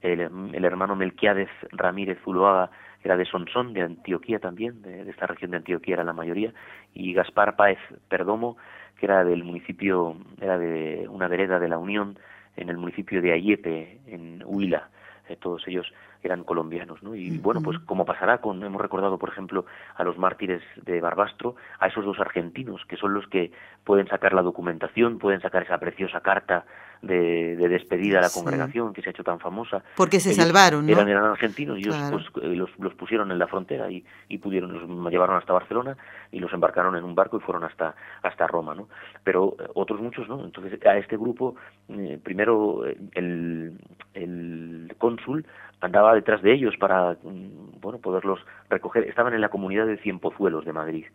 [0.00, 2.70] el, hermano Melquiades Ramírez Zuloaga
[3.02, 6.52] era de Sonsón, de Antioquía también, de, de, esta región de Antioquía era la mayoría,
[6.94, 8.56] y Gaspar Páez Perdomo,
[8.98, 12.18] que era del municipio, era de una vereda de la Unión,
[12.60, 14.88] en el municipio de Ayepe, en Huila.
[15.28, 15.86] Eh, todos ellos
[16.22, 17.14] eran colombianos, ¿no?
[17.14, 21.54] Y bueno, pues como pasará con, hemos recordado, por ejemplo, a los mártires de Barbastro,
[21.78, 23.52] a esos dos argentinos, que son los que
[23.84, 26.64] pueden sacar la documentación, pueden sacar esa preciosa carta
[27.02, 29.82] de, despedida a la congregación que se ha hecho tan famosa.
[29.96, 30.92] Porque se salvaron, ¿no?
[30.92, 34.38] Eran, eran argentinos y ellos pues, eh, los, los, pusieron en la frontera y, y
[34.38, 35.96] pudieron, los llevaron hasta Barcelona
[36.32, 38.88] y los embarcaron en un barco y fueron hasta, hasta Roma, ¿no?
[39.24, 40.44] Pero eh, otros muchos, ¿no?
[40.44, 41.56] Entonces a este grupo,
[41.88, 42.84] eh, primero
[43.14, 43.78] el,
[44.14, 45.46] el cónsul
[45.80, 49.04] andaba detrás de ellos para, mm, bueno, poderlos recoger.
[49.04, 51.06] Estaban en la comunidad de Cienpozuelos de Madrid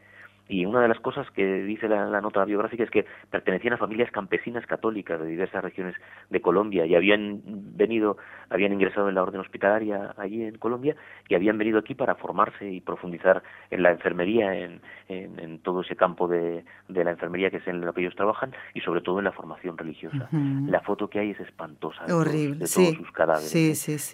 [0.49, 4.11] y una de las cosas que dice la, nota biográfica es que pertenecían a familias
[4.11, 5.95] campesinas católicas de diversas regiones
[6.29, 8.17] de Colombia y habían venido,
[8.49, 10.95] habían ingresado en la orden hospitalaria allí en Colombia
[11.29, 15.95] y habían venido aquí para formarse y profundizar en la enfermería, en, en, todo ese
[15.95, 19.19] campo de, de, la enfermería que es en lo que ellos trabajan y sobre todo
[19.19, 20.27] en la formación religiosa.
[20.67, 23.51] La foto que hay es espantosa de, todos, de todos sus cadáveres.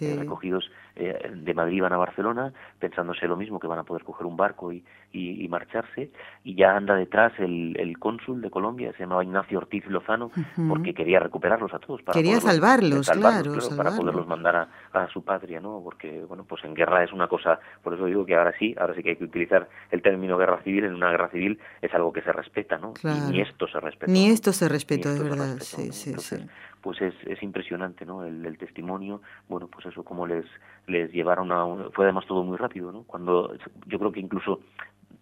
[0.00, 4.02] Eh, recogidos eh, de Madrid van a Barcelona pensándose lo mismo que van a poder
[4.02, 6.10] coger un barco y, y, marcharse
[6.42, 10.30] y ya anda detrás el, el, cónsul de Colombia se llamaba Ignacio Ortiz Lozano
[10.68, 15.22] porque quería recuperarlos a todos para quería salvarlos, claro, para poderlos mandar a, a, su
[15.22, 18.54] patria no porque bueno pues en guerra es una cosa por eso digo que ahora
[18.58, 21.60] sí ahora sí que hay que utilizar el término guerra civil en una guerra civil
[21.82, 25.12] es algo que se respeta no y ni esto se respeta ni esto se respeta
[25.12, 26.36] de verdad sí sí sí.
[26.80, 30.46] pues es, es impresionante no el, el testimonio bueno pues eso como les
[30.86, 33.54] les llevaron a fue además todo muy rápido no cuando
[33.86, 34.60] yo creo que incluso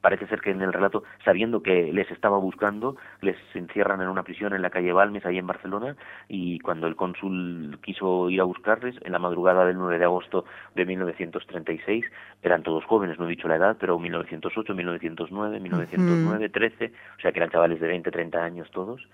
[0.01, 4.23] parece ser que en el relato, sabiendo que les estaba buscando, les encierran en una
[4.23, 5.97] prisión en la calle Balmes, ahí en Barcelona,
[6.29, 10.45] y cuando el cónsul quiso ir a buscarles, en la madrugada del 9 de agosto
[10.75, 12.05] de 1936,
[12.43, 17.33] eran todos jóvenes, no he dicho la edad, pero 1908, 1909, 1909, 13, o sea
[17.33, 19.09] que eran chavales de 20, 30 años todos,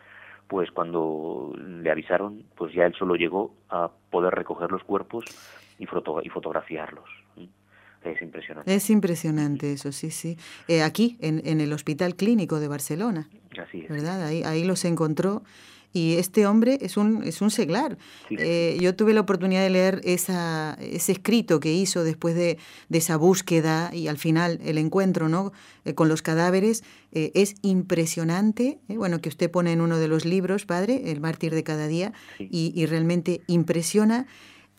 [0.49, 5.25] pues cuando le avisaron, pues ya él solo llegó a poder recoger los cuerpos
[5.79, 7.24] y, foto y fotografiarlos.
[8.05, 8.75] Es impresionante.
[8.75, 10.37] Es impresionante eso, sí, sí.
[10.69, 13.29] Eh, aquí, en, en, el Hospital Clínico de Barcelona.
[13.59, 13.89] Así es.
[13.89, 14.25] ¿Verdad?
[14.25, 15.43] Ahí, ahí los encontró.
[15.97, 17.97] Y este hombre es un, es un seglar.
[18.29, 22.99] Eh, yo tuve la oportunidad de leer esa, ese escrito que hizo después de, de
[22.99, 25.53] esa búsqueda y al final el encuentro ¿no?
[25.85, 26.83] Eh, con los cadáveres.
[27.13, 28.79] es impresionante.
[28.89, 32.13] bueno, que usted pone en uno de los libros, padre, El mártir de cada día,
[32.41, 34.27] y, y realmente impresiona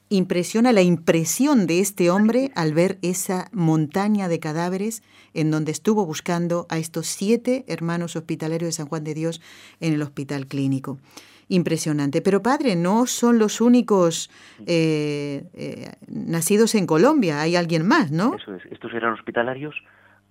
[0.09, 6.05] impresiona la impresión de este hombre al ver esa montaña de cadáveres en donde estuvo
[6.05, 9.41] buscando a estos siete hermanos hospitalarios de San Juan de Dios
[9.79, 10.99] en el hospital clínico.
[11.47, 12.21] Impresionante.
[12.21, 14.31] Pero padre, no son los únicos
[14.65, 18.35] eh, eh, nacidos en Colombia, hay alguien más, ¿no?
[18.35, 18.65] Eso es.
[18.71, 19.75] Estos eran hospitalarios,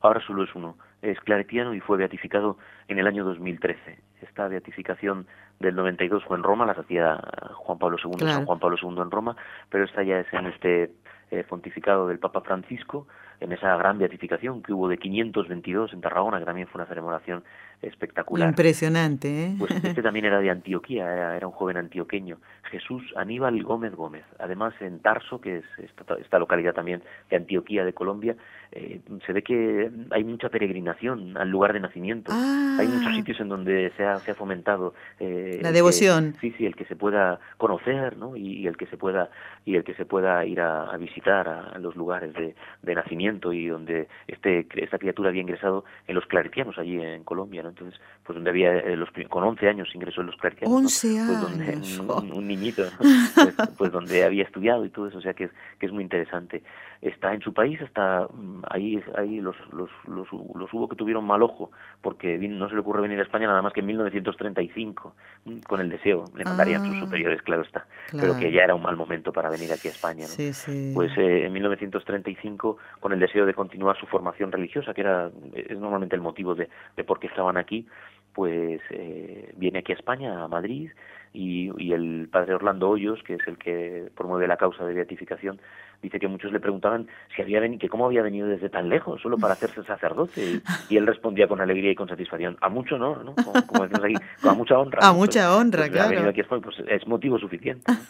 [0.09, 0.77] ahora solo es uno.
[1.03, 3.99] Es claretiano y fue beatificado en el año 2013.
[4.23, 5.27] Esta beatificación
[5.61, 7.21] del 92 fue en Roma, las hacía
[7.55, 9.37] Juan Pablo II, San Juan Pablo II en Roma,
[9.69, 10.91] pero esta ya es en este
[11.31, 13.07] eh, pontificado del Papa Francisco,
[13.41, 17.43] en esa gran beatificación que hubo de 522 en Tarragona, que también fue una celebración
[17.83, 18.49] espectacular.
[18.49, 19.55] Impresionante, ¿eh?
[19.59, 22.39] Pues este también era de Antioquía, era, un joven antioqueño,
[22.71, 24.25] Jesús Aníbal Gómez Gómez.
[24.39, 28.37] Además, en Tarso, que es esta, localidad también de Antioquía, de Colombia,
[28.73, 32.33] eh, se ve que hay mucha peregrinación al lugar de nacimiento.
[32.33, 33.15] Hay muchos ah.
[33.15, 36.35] sitios en donde se ha, se ha fomentado eh, la devoción.
[36.41, 38.37] sí, sí, el que se pueda conocer, ¿no?
[38.37, 39.31] Y, el que se pueda
[39.65, 43.67] y el que se pueda ir a, visitar a, los lugares de, de, nacimiento y
[43.69, 47.71] donde este esta criatura había ingresado en los claretianos allí en Colombia, ¿no?
[47.71, 51.21] entonces pues donde había eh, los, con 11 años ingresó en los claretianos 11 pues
[51.21, 52.85] años donde, un, niñito
[53.35, 56.03] pues, pues, donde había estudiado y todo eso o sea que es, que es muy
[56.03, 56.63] interesante
[57.05, 61.25] está en su país hasta mm, ahí ahí los, los, los, los hubo que tuvieron
[61.25, 65.15] mal ojo porque no se le ocurre venir a España nada más que en 1935
[65.45, 67.01] mm, con el deseo le mandarían sus ah.
[67.01, 70.27] superiores claro está pero que ya era un mal momento para venir aquí a España
[70.27, 70.93] sí, sí.
[70.95, 75.79] pues eh, en 1935 con el deseo de continuar su formación religiosa que era es
[75.79, 77.87] normalmente el motivo de, de por qué estaban aquí
[78.33, 80.91] pues eh, viene aquí a España a Madrid
[81.35, 85.61] y, y el padre Orlando Hoyos que es el que promueve la causa de beatificación
[86.03, 89.21] dice que muchos le preguntaban si había venido, que cómo había venido desde tan lejos,
[89.21, 93.23] solo para hacerse sacerdote, y, él respondía con alegría y con satisfacción, a mucho no,
[93.23, 93.35] ¿no?
[93.35, 94.15] Como, decimos aquí,
[94.49, 94.99] a mucha honra.
[95.03, 96.11] A mucha honra, pues, claro.
[96.11, 97.93] venido aquí pues es motivo suficiente.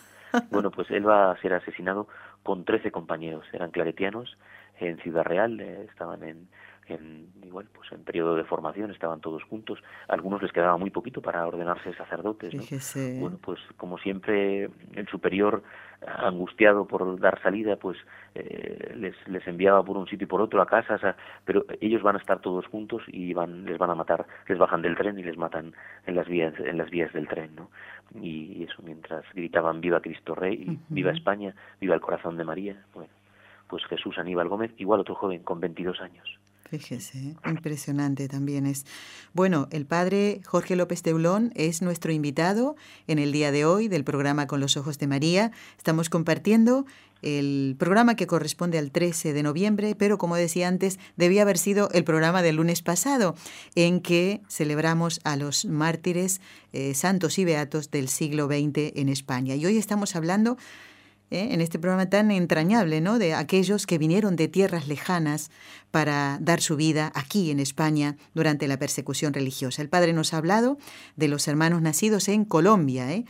[0.51, 2.09] Bueno, pues él va a ser asesinado
[2.43, 4.37] con 13 compañeros, eran claretianos,
[4.81, 6.49] en Ciudad Real, eh, estaban en,
[6.89, 9.79] en igual pues en periodo de formación estaban todos juntos.
[10.09, 12.55] Algunos les quedaba muy poquito para ordenarse sacerdotes
[13.21, 15.63] bueno pues como siempre el superior
[16.07, 17.97] angustiado por dar salida pues
[18.35, 21.01] eh, les, les enviaba por un sitio y por otro a casas
[21.45, 24.27] pero ellos van a estar todos juntos y van les van a matar.
[24.49, 25.75] Les bajan del tren y les matan
[26.07, 27.71] en las vías en las vías del tren no
[28.21, 33.11] y, eso mientras gritaban viva Cristo Rey viva España viva el corazón de María bueno
[33.69, 36.39] pues Jesús Aníbal Gómez igual otro joven con 22 años
[36.71, 38.85] Fíjese, impresionante también es.
[39.33, 42.75] Bueno, el padre Jorge López Teulón es nuestro invitado
[43.07, 45.53] en el día de hoy del programa Con los Ojos de María.
[45.77, 46.87] Estamos compartiendo
[47.23, 51.89] el programa que corresponde al 13 de noviembre, pero como decía antes, debía haber sido
[51.93, 53.35] el programa del lunes pasado,
[53.75, 56.41] en que celebramos a los mártires
[56.73, 59.55] eh, santos y beatos del siglo XX en España.
[59.55, 60.59] Y hoy estamos hablando
[61.35, 61.53] ¿eh?
[61.53, 63.19] en este programa tan entrañable, ¿no?
[63.19, 65.51] De aquellos que vinieron de tierras lejanas
[65.95, 69.81] para dar su vida aquí en España durante la persecución religiosa.
[69.81, 70.77] El padre nos ha hablado
[71.15, 73.13] de los hermanos nacidos en Colombia.
[73.13, 73.25] ¿eh?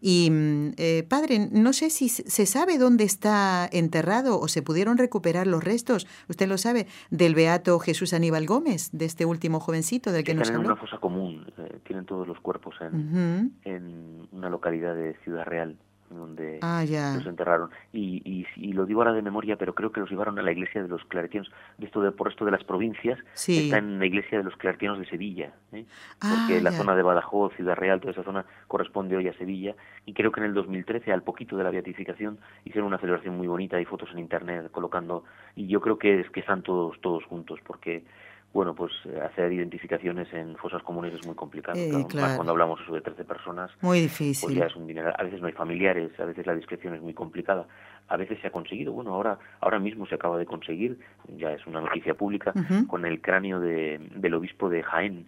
[0.00, 4.98] Y, mm, eh, padre, no sé si se sabe dónde está enterrado o se pudieron
[4.98, 10.10] recuperar los restos, usted lo sabe, del beato Jesús Aníbal Gómez, de este último jovencito
[10.10, 10.60] del que, nos habló.
[10.60, 11.46] en una fosa común,
[11.84, 15.76] tienen todos los cuerpos en, en una localidad de Ciudad Real
[16.10, 16.84] donde ah,
[17.16, 17.70] los enterraron.
[17.92, 20.82] Y, y, lo digo ahora de memoria, pero creo que los llevaron a la iglesia
[20.82, 21.50] de los claretianos.
[21.80, 25.06] Esto de, por esto de las provincias, está en la iglesia de los claretianos de
[25.06, 25.52] Sevilla.
[25.72, 25.84] ¿eh?
[26.20, 29.74] Porque ah, la zona de Badajoz, Ciudad Real, toda esa zona corresponde hoy a Sevilla.
[30.06, 33.46] Y creo que en el 2013, al poquito de la beatificación, hicieron una celebración muy
[33.46, 33.76] bonita.
[33.76, 35.24] Hay fotos en internet colocando.
[35.56, 38.04] Y yo creo que es que están todos, todos juntos, porque
[38.52, 41.78] bueno, pues eh, hacer identificaciones en fosas comunes es muy complicado.
[41.78, 44.46] Eh, cuando hablamos de 13 personas, muy difícil.
[44.46, 45.12] Pues ya es un dinero.
[45.16, 47.66] A veces no hay familiares, a veces la discreción es muy complicada.
[48.08, 50.98] A veces se ha conseguido, bueno, ahora ahora mismo se acaba de conseguir,
[51.36, 52.54] ya es una noticia pública,
[52.86, 55.26] con el cráneo de, del obispo de Jaén,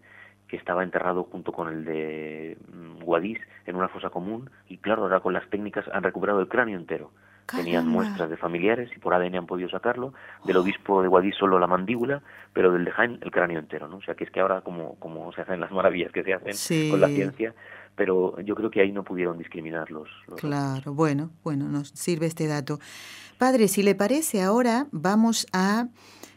[0.49, 5.03] que estaba enterrado junto con el de mm, Guadix en una fosa común, y claro,
[5.03, 7.11] ahora con las técnicas han recuperado el cráneo entero.
[7.57, 10.13] Tenían muestras de familiares y por ADN han podido sacarlo.
[10.45, 13.97] Del obispo de Guadix solo la mandíbula, pero del de Jaén el cráneo entero, ¿no?
[13.97, 16.91] O sea que es que ahora como, como se hacen las maravillas que se hacen
[16.91, 17.55] con la ciencia,
[17.97, 20.09] pero yo creo que ahí no pudieron discriminarlos.
[20.37, 22.79] claro, bueno, bueno, nos sirve este dato.
[23.39, 25.89] Padre, si le parece, ahora vamos a...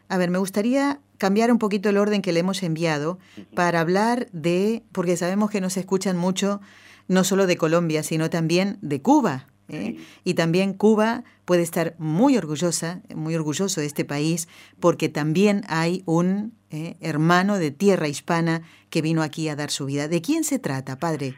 [0.10, 3.18] A ver, me gustaría cambiar un poquito el orden que le hemos enviado
[3.56, 6.60] para hablar de, porque sabemos que nos escuchan mucho,
[7.08, 9.48] no solo de Colombia, sino también de Cuba.
[9.70, 9.98] ¿Eh?
[10.24, 14.48] Y también Cuba puede estar muy orgullosa, muy orgulloso de este país,
[14.80, 16.96] porque también hay un ¿eh?
[17.02, 20.08] hermano de tierra hispana que vino aquí a dar su vida.
[20.08, 21.36] ¿De quién se trata, padre?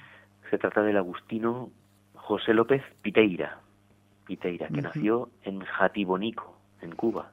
[0.49, 1.71] Se trata del agustino
[2.15, 3.59] José López Piteira,
[4.25, 7.31] Piteira, que nació en Jatibonico, en Cuba.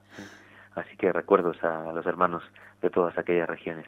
[0.74, 2.42] Así que recuerdos a los hermanos
[2.80, 3.86] de todas aquellas regiones.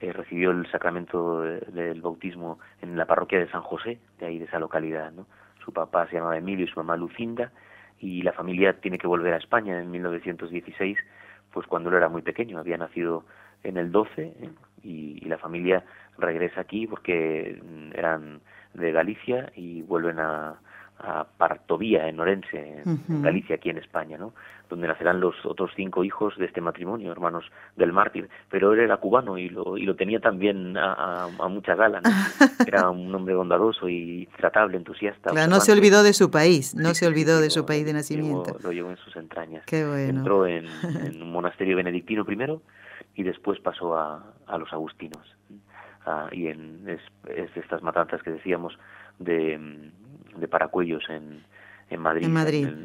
[0.00, 4.44] Eh, recibió el sacramento del bautismo en la parroquia de San José, de ahí de
[4.44, 5.26] esa localidad, ¿no?
[5.66, 7.50] Su papá se llamaba Emilio y su mamá Lucinda
[7.98, 10.96] y la familia tiene que volver a España en 1916,
[11.52, 13.24] pues cuando él era muy pequeño, había nacido
[13.64, 14.50] en el 12 ¿eh?
[14.84, 15.84] y, la familia
[16.18, 17.60] regresa aquí porque
[17.94, 18.40] eran
[18.74, 20.60] de Galicia y vuelven a
[20.98, 24.32] a Partovía, en Orense, en, Galicia, aquí en España, ¿no?
[24.68, 27.44] donde nacerán los otros cinco hijos de este matrimonio, hermanos
[27.76, 28.28] del mártir.
[28.50, 32.00] Pero él era cubano y lo, y lo tenía también a, a, mucha gala.
[32.00, 32.10] ¿no?
[32.66, 35.30] Era un hombre bondadoso y tratable, entusiasta.
[35.30, 38.56] Claro, no se olvidó de su país, no se olvidó de su país de nacimiento.
[38.62, 39.64] lo llevó en sus entrañas.
[39.66, 40.18] Qué bueno.
[40.18, 40.66] Entró en,
[41.22, 42.62] un monasterio benedictino primero
[43.14, 45.22] y después pasó a, a los agustinos.
[46.06, 47.00] Ah, y en es,
[47.34, 48.78] es estas matanzas que decíamos
[49.18, 49.90] de
[50.36, 51.42] de Paracuellos en,
[51.90, 52.24] en Madrid,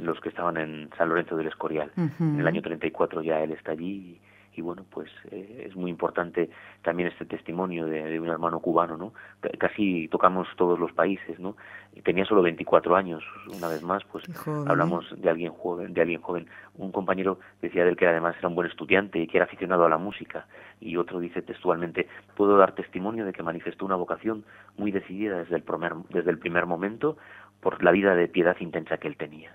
[0.03, 1.91] los que estaban en San Lorenzo del Escorial.
[1.97, 4.19] En el año 34 ya él está allí
[4.55, 6.49] y, bueno, pues eh, es muy importante
[6.81, 9.13] también este testimonio de, un hermano cubano, ¿no?
[9.57, 11.55] casi tocamos todos los países, ¿no?
[12.03, 13.23] Tenía solo 24 años,
[13.55, 14.23] una vez más, pues
[14.67, 16.47] hablamos de alguien joven, de alguien joven.
[16.75, 19.85] Un compañero decía de él que además era un buen estudiante y que era aficionado
[19.85, 20.47] a la música
[20.79, 24.43] y otro dice textualmente, puedo dar testimonio de que manifestó una vocación
[24.77, 27.17] muy decidida desde el primer, desde el primer momento
[27.61, 29.51] por la vida de piedad intensa que él tenía.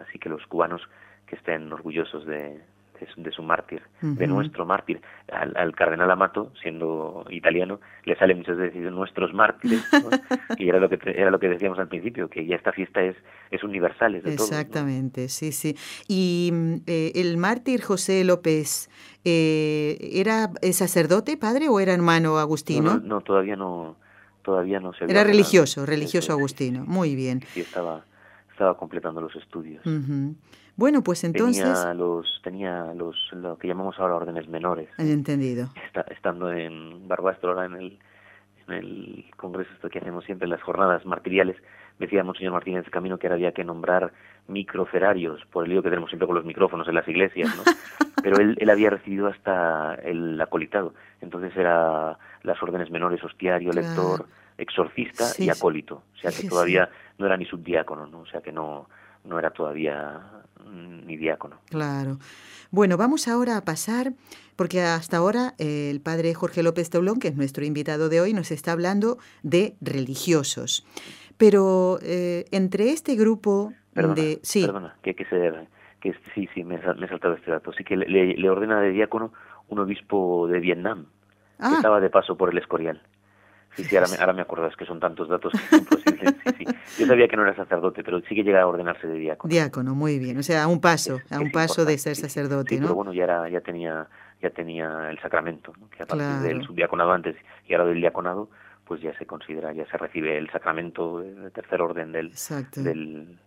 [0.00, 0.88] Así que los cubanos
[1.26, 2.62] que estén orgullosos de,
[3.16, 5.00] de, su, mártir, de nuestro mártir.
[5.30, 9.82] Al, cardenal Amato, siendo italiano, le sale muchas veces nuestros mártires,
[10.58, 13.16] y era lo que era lo que decíamos al principio, que ya esta fiesta es
[13.50, 15.76] es universal, es de Exactamente, sí, sí.
[16.06, 18.90] Y mm, eh, el mártir José López,
[19.24, 22.98] eh, ¿era sacerdote, padre, o era hermano agustino?
[22.98, 23.96] no todavía no
[24.48, 26.82] todavía no se Era religioso, religioso agustino.
[26.86, 27.42] Muy bien.
[27.52, 28.06] Sí, estaba,
[28.50, 29.84] estaba completando los estudios.
[30.78, 31.64] Bueno, pues entonces...
[31.64, 34.88] Tenía los, tenía los, lo que llamamos ahora órdenes menores.
[34.96, 35.70] He entendido.
[36.08, 37.98] estando en Barbastro, ahora en el,
[38.68, 41.56] en el congreso esto que hacemos siempre, las jornadas martiriales,
[41.98, 44.12] decía Monseñor Martínez Camino que había que nombrar
[44.46, 47.64] microferarios, por el lío que tenemos siempre con los micrófonos en las iglesias, ¿no?
[48.22, 54.26] Pero él, él había recibido hasta el acolitado, entonces era las órdenes menores, hostiario, lector,
[54.56, 56.88] exorcista y acólito, o sea que todavía
[57.18, 58.20] no era ni subdiácono, ¿no?
[58.20, 58.88] O sea que no,
[59.28, 60.22] no era todavía
[61.06, 61.60] ni diácono.
[61.66, 62.18] Claro.
[62.70, 64.12] Bueno, vamos ahora a pasar,
[64.56, 68.34] porque hasta ahora eh, el padre Jorge López Taulón, que es nuestro invitado de hoy,
[68.34, 70.86] nos está hablando de religiosos.
[71.38, 74.40] Pero eh, entre este grupo de...
[74.42, 74.66] Sí.
[74.66, 75.52] Perdona, que, que, se,
[76.00, 77.72] que sí, sí, me, me he saltado este dato.
[77.72, 79.32] Sí que le, le ordena de diácono
[79.68, 81.04] un obispo de Vietnam,
[81.58, 81.74] que ah.
[81.76, 83.00] estaba de paso por el Escorial.
[83.76, 86.34] Sí, sí, ahora me, ahora me acuerdo, es que son tantos datos imposibles.
[86.44, 86.64] Sí, sí.
[86.98, 89.50] Yo sabía que no era sacerdote, pero sí que llega a ordenarse de diácono.
[89.50, 90.38] Diácono, muy bien.
[90.38, 92.86] O sea, a un paso, a un paso de ser sacerdote, sí, ¿no?
[92.86, 94.08] pero bueno, ya, era, ya, tenía,
[94.42, 97.36] ya tenía el sacramento, que a partir del subdiaconado antes
[97.68, 98.48] y ahora del diaconado,
[98.84, 102.32] pues ya se considera, ya se recibe el sacramento de tercer orden del,
[102.74, 103.38] del,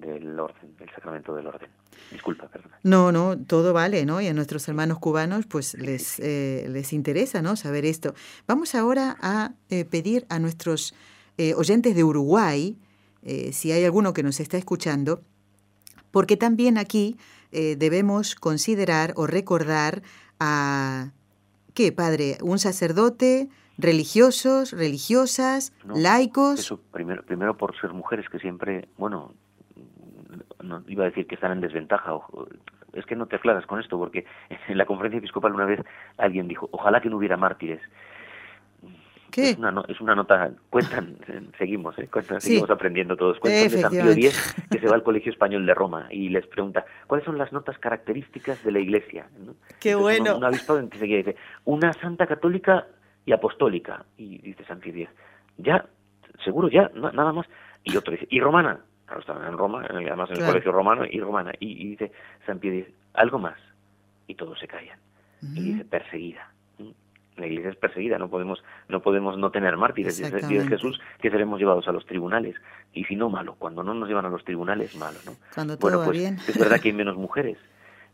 [0.00, 1.68] del orden, del sacramento del orden.
[2.10, 2.78] Disculpa, perdona.
[2.82, 4.20] No, no, todo vale, ¿no?
[4.20, 7.56] Y a nuestros hermanos cubanos, pues les, eh, les interesa, ¿no?
[7.56, 8.14] Saber esto.
[8.46, 10.94] Vamos ahora a eh, pedir a nuestros
[11.38, 12.78] eh, oyentes de Uruguay,
[13.52, 15.22] si hay alguno que nos está escuchando,
[16.10, 17.16] porque también aquí
[17.50, 20.02] debemos considerar o recordar
[20.38, 21.12] a,
[21.72, 22.36] ¿qué, padre?
[22.42, 26.60] Un sacerdote, religiosos, religiosas, laicos.
[26.60, 29.32] Eso, primero, primero por ser mujeres que siempre, bueno,
[30.64, 32.12] no iba a decir que están en desventaja,
[32.92, 34.24] es que no te aclaras con esto, porque
[34.68, 35.80] en la conferencia episcopal una vez
[36.18, 37.80] alguien dijo, ojalá que no hubiera mártires.
[39.30, 39.50] ¿Qué?
[39.50, 41.16] Es una, es una nota, cuentan,
[41.58, 42.08] seguimos, ¿eh?
[42.38, 43.40] seguimos aprendiendo todos.
[43.40, 46.46] Cuentan de San Pío X, que se va al Colegio Español de Roma y les
[46.46, 49.26] pregunta, ¿cuáles son las notas características de la Iglesia?
[49.80, 50.36] Qué bueno.
[50.36, 52.86] Un, avispado en que se dice, una santa católica
[53.26, 54.04] y apostólica.
[54.16, 55.08] Y dice San Pío X,
[55.58, 55.84] ya,
[56.44, 57.46] seguro, ya, nada más.
[57.82, 58.78] Y otro dice, y romana.
[59.06, 61.52] Claro, estaban en Roma, además en el colegio romano y romana.
[61.60, 62.12] Y, dice
[62.46, 63.58] San Pío algo más.
[64.26, 64.98] Y todos se callan.
[65.42, 66.50] Y dice, perseguida.
[66.78, 66.90] ¿Mm?
[67.36, 70.16] La iglesia es perseguida, no podemos no podemos no tener mártires.
[70.16, 72.56] Dice Jesús que seremos llevados a los tribunales.
[72.94, 73.56] Y si no, malo.
[73.58, 75.18] Cuando no nos llevan a los tribunales, malo.
[75.26, 75.32] ¿no?
[75.54, 76.36] Cuando todo bueno, pues bien.
[76.48, 77.58] es verdad que hay menos mujeres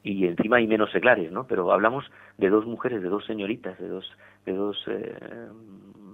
[0.03, 1.47] y encima hay menos seglares, ¿no?
[1.47, 4.11] Pero hablamos de dos mujeres, de dos señoritas, de dos,
[4.47, 5.49] de dos eh,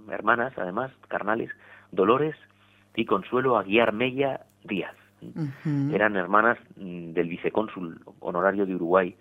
[0.09, 1.49] hermanas, además, carnales,
[1.91, 2.35] Dolores
[2.95, 4.95] y Consuelo Aguiar Mella Díaz.
[5.91, 9.15] Eran hermanas mm, del vicecónsul honorario de Uruguay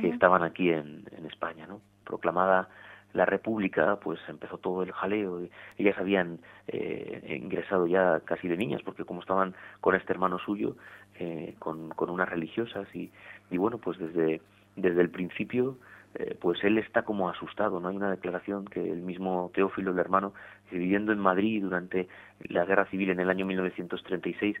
[0.00, 0.14] que ah.
[0.14, 1.80] estaban aquí en, en España, ¿no?
[2.04, 2.68] Proclamada
[3.12, 5.42] la República, pues empezó todo el jaleo.
[5.76, 10.76] Ellas habían eh, ingresado ya casi de niñas, porque como estaban con este hermano suyo,
[11.18, 13.10] eh, con, con unas religiosas, y,
[13.50, 14.40] y bueno, pues desde,
[14.76, 15.76] desde el principio,
[16.14, 17.80] eh, pues él está como asustado.
[17.80, 20.32] No hay una declaración que el mismo Teófilo, el hermano,
[20.70, 22.08] viviendo en Madrid durante
[22.48, 24.56] la guerra civil en el año 1936,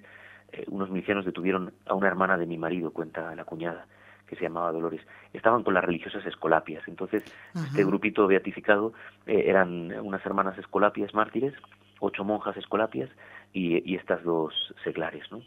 [0.52, 3.86] eh, unos milicianos detuvieron a una hermana de mi marido, cuenta la cuñada,
[4.26, 5.00] que se llamaba Dolores.
[5.32, 6.86] Estaban con las religiosas escolapias.
[6.86, 8.92] Entonces, este grupito beatificado
[9.26, 11.54] eh, eran unas hermanas escolapias mártires,
[11.98, 13.10] ocho monjas escolapias,
[13.52, 15.42] y, estas dos seglares, ¿no?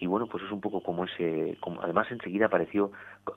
[0.00, 2.92] Y bueno, pues es un poco como ese, como, además enseguida apareció,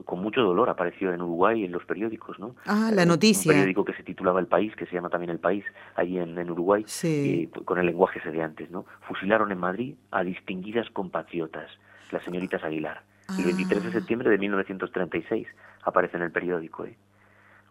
[0.05, 2.55] con mucho dolor apareció en Uruguay en los periódicos, ¿no?
[2.65, 3.51] Ah, la noticia.
[3.51, 6.37] Un periódico que se titulaba El País, que se llama también El País, ahí en,
[6.37, 7.49] en Uruguay, sí.
[7.65, 8.85] con el lenguaje ese de antes, ¿no?
[9.07, 11.71] Fusilaron en Madrid a distinguidas compatriotas,
[12.11, 13.01] las señoritas Aguilar.
[13.37, 13.93] El 23 de ah.
[13.93, 15.47] septiembre de 1936
[15.83, 16.95] aparece en el periódico, ¿eh?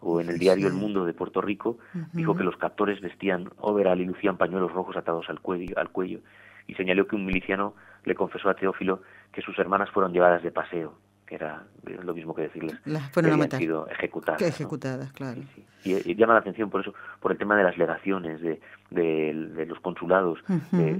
[0.01, 1.77] o en el diario El Mundo de Puerto Rico,
[2.11, 6.19] dijo que los captores vestían overall y lucían pañuelos rojos atados al cuello, al cuello
[6.67, 7.73] y señaló que un miliciano
[8.05, 10.95] le confesó a Teófilo que sus hermanas fueron llevadas de paseo,
[11.25, 14.41] que era lo mismo que decirles Las fueron que habían sido ejecutadas.
[14.41, 15.41] ejecutadas, claro.
[15.83, 19.79] Y, llama la atención por eso, por el tema de las legaciones, de, de, los
[19.79, 20.39] consulados,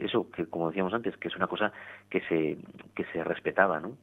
[0.02, 1.72] eso que como decíamos antes, que es una cosa
[2.10, 2.58] que se,
[2.96, 3.98] que se respetaba, ¿no?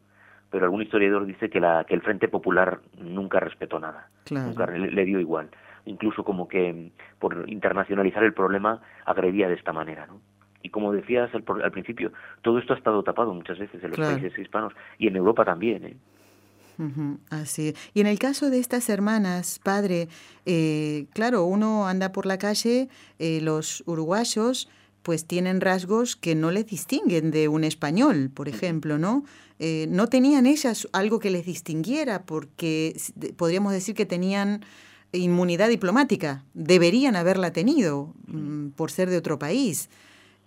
[0.50, 5.04] Pero algún historiador dice que, la, que el Frente Popular nunca respetó nada, nunca le
[5.04, 5.50] dio igual
[5.88, 10.20] incluso como que por internacionalizar el problema agredía de esta manera, ¿no?
[10.68, 12.12] Y como decías al, al, principio,
[12.42, 15.84] todo esto ha estado tapado muchas veces en los países hispanos y en Europa también.
[15.84, 15.96] ¿eh?
[17.30, 17.74] así.
[17.94, 20.08] Y en el caso de estas hermanas, padre,
[20.44, 22.88] eh, claro, uno anda por la calle,
[23.18, 24.68] eh, los uruguayos
[25.02, 29.24] pues tienen rasgos que no les distinguen de un español, por ejemplo, ¿no?
[29.58, 32.94] Eh, no tenían ellas algo que les distinguiera porque
[33.36, 34.66] podríamos decir que tenían
[35.12, 39.88] inmunidad diplomática, deberían haberla tenido mm, por ser de otro país.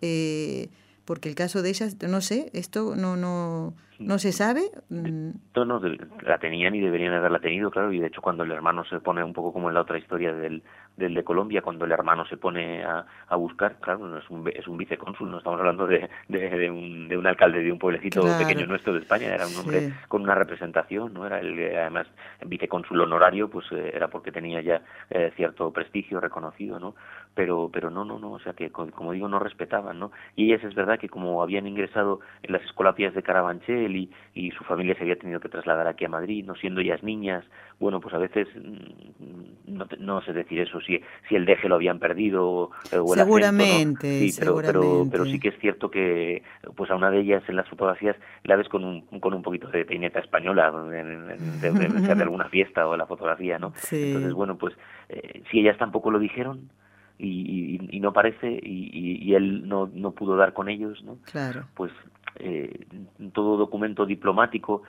[0.01, 0.69] Eh,
[1.05, 4.63] porque el caso de ellas, no sé, esto no no no se sabe.
[4.89, 5.31] Mm.
[5.55, 5.81] No, no,
[6.23, 9.23] la tenían y deberían haberla tenido, claro, y de hecho cuando el hermano se pone
[9.23, 10.63] un poco como en la otra historia del,
[11.01, 14.47] del de Colombia, cuando el hermano se pone a, a buscar, claro, no es un,
[14.47, 18.21] es un vicecónsul, no estamos hablando de, de, un, de un alcalde de un pueblecito
[18.37, 22.07] pequeño nuestro de España, era un hombre con una representación, no era el, además
[22.45, 26.95] vicecónsul honorario, pues eh, era porque tenía ya eh, cierto prestigio reconocido, ¿no?
[27.33, 30.11] Pero, pero no, no, no, o sea que como digo, no respetaban, ¿no?
[30.35, 34.51] Y ellas es verdad que como habían ingresado en las escolapias de Carabanchel y, y
[34.51, 37.45] su familia se había tenido que trasladar aquí a Madrid, no siendo ellas niñas,
[37.79, 41.75] bueno, pues a veces mm, no, no sé decir eso, si, si el deje lo
[41.75, 46.43] habían perdido o el seguramente, sí, pero, pero, pero, sí que es cierto que
[46.75, 49.67] pues a una de ellas en las fotografías la ves con un, con un poquito
[49.67, 51.27] de peineta española en,
[51.61, 53.73] de, de, alguna fiesta o la fotografía, ¿no?
[53.91, 54.75] Entonces, bueno, pues
[55.09, 56.69] eh, si ellas tampoco lo dijeron,
[57.17, 61.17] y, y, y, no parece y, y, él no, no pudo dar con ellos, ¿no?
[61.31, 61.67] Claro.
[61.75, 61.91] Pues
[62.35, 62.85] eh,
[63.33, 64.83] todo documento diplomático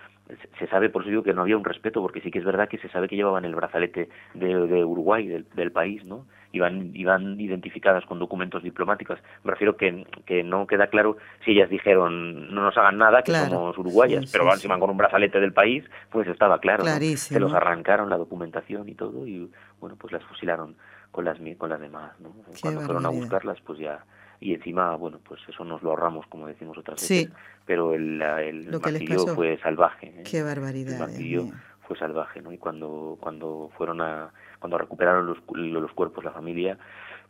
[0.58, 2.68] se sabe, por eso digo que no había un respeto, porque sí que es verdad
[2.68, 6.26] que se sabe que llevaban el brazalete de, Uruguay, del, país, ¿no?
[6.52, 9.18] Iban, iban identificadas con documentos diplomáticos.
[9.42, 13.32] Me refiero que, que no queda claro si ellas dijeron no nos hagan nada, que
[13.32, 16.84] somos uruguayas, pero van, si van con un brazalete del país, pues estaba claro.
[16.84, 20.76] Se los arrancaron la documentación y todo, y bueno, pues las fusilaron
[21.10, 22.34] con las, con las demás, ¿no?
[22.60, 24.04] Cuando fueron a buscarlas, pues ya
[24.42, 27.30] y encima, bueno, pues eso nos lo ahorramos, como decimos otras veces,
[27.64, 30.08] pero el, el martirio fue salvaje.
[30.08, 30.22] ¿eh?
[30.28, 30.94] Qué barbaridad.
[30.94, 31.48] El martirio
[31.86, 32.52] fue salvaje, ¿no?
[32.52, 36.76] Y cuando, cuando fueron a, cuando recuperaron los, los cuerpos la familia,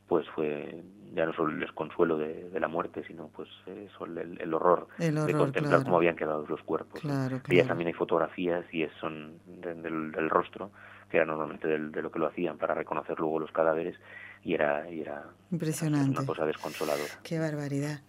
[0.09, 0.83] pues fue
[1.15, 5.85] ya no solo el desconsuelo de, la muerte, sino pues eso, el, horror de contemplar
[5.85, 7.03] cómo habían quedado los cuerpos.
[7.49, 10.71] y ya también hay fotografías y son del, rostro,
[11.11, 13.97] que era normalmente de lo que lo hacían para reconocer luego los cadáveres,
[14.45, 16.19] y era, y era Impresionante.
[16.19, 17.21] una cosa desconsoladora.
[17.23, 18.01] Qué barbaridad.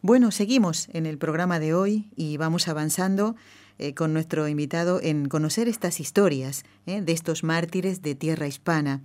[0.00, 3.36] Bueno, seguimos en el programa de hoy y vamos avanzando
[3.78, 9.02] eh, con nuestro invitado en conocer estas historias eh, de estos mártires de tierra hispana.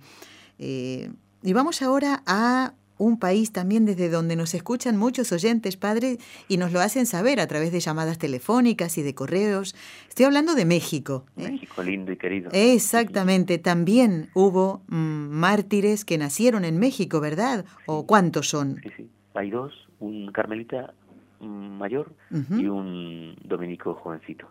[0.58, 1.10] Eh,
[1.42, 6.18] y vamos ahora a un país también desde donde nos escuchan muchos oyentes, padre,
[6.48, 9.74] y nos lo hacen saber a través de llamadas telefónicas y de correos.
[10.08, 11.24] Estoy hablando de México.
[11.36, 11.50] ¿eh?
[11.50, 12.50] México lindo y querido.
[12.52, 17.64] Exactamente, también hubo mm, mártires que nacieron en México, ¿verdad?
[17.86, 18.80] ¿O cuántos son?
[18.82, 20.92] Sí, sí, hay dos, un carmelita
[21.40, 24.48] mm, mayor y un dominico jovencito.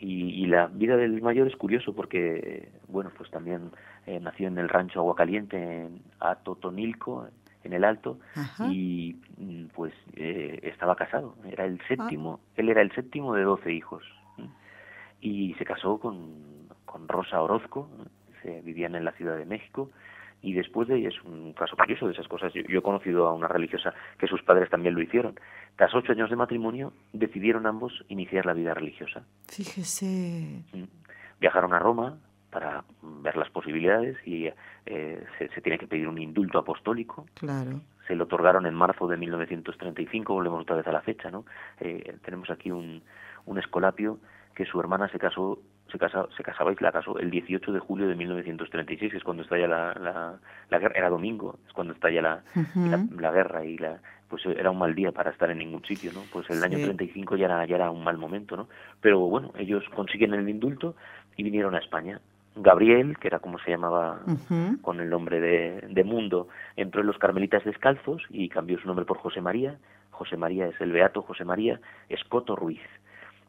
[0.00, 3.72] Y, y, la vida del mayor es curioso porque, bueno, pues también
[4.06, 7.26] eh, nació en el rancho Aguacaliente, en Atotonilco,
[7.64, 8.18] en el Alto
[8.70, 12.52] y mm, pues eh, estaba casado, era el séptimo, ah.
[12.56, 14.04] él era el séptimo de doce hijos
[15.20, 17.88] y se casó con, con Rosa Orozco,
[18.42, 19.90] se vivían en la Ciudad de México
[20.40, 22.52] y después de es un caso curioso de esas cosas.
[22.54, 25.38] Yo, he conocido a una religiosa que sus padres también lo hicieron.
[25.76, 29.24] Tras ocho años de matrimonio, decidieron ambos iniciar la vida religiosa.
[29.48, 30.62] Fíjese.
[31.40, 32.18] Viajaron a Roma,
[32.50, 34.48] para ver las posibilidades y
[34.86, 37.26] eh, se, tiene que pedir un indulto apostólico.
[37.34, 37.80] Claro.
[38.06, 41.44] Se lo otorgaron en marzo de 1935, volvemos otra vez a la fecha, ¿no?
[41.80, 43.02] Eh, tenemos aquí un,
[43.44, 44.18] un escolapio
[44.54, 45.58] que su hermana se casó
[45.90, 49.24] se, casa, se casaba y la casó el 18 de julio de 1936, que es
[49.24, 50.38] cuando estalla la, la,
[50.68, 52.42] la guerra, era domingo, es cuando estalla la,
[53.16, 56.20] la, guerra y la pues era un mal día para estar en ningún sitio, ¿no?
[56.30, 58.68] Pues el año 35 ya era, ya era un mal momento, ¿no?
[59.00, 60.96] Pero bueno, ellos consiguen el indulto
[61.36, 62.20] y vinieron a España.
[62.62, 64.20] Gabriel, que era como se llamaba
[64.82, 69.04] con el nombre de, de, Mundo, entró en los Carmelitas Descalzos y cambió su nombre
[69.04, 69.76] por José María.
[70.10, 72.80] José María es el Beato José María Escoto Ruiz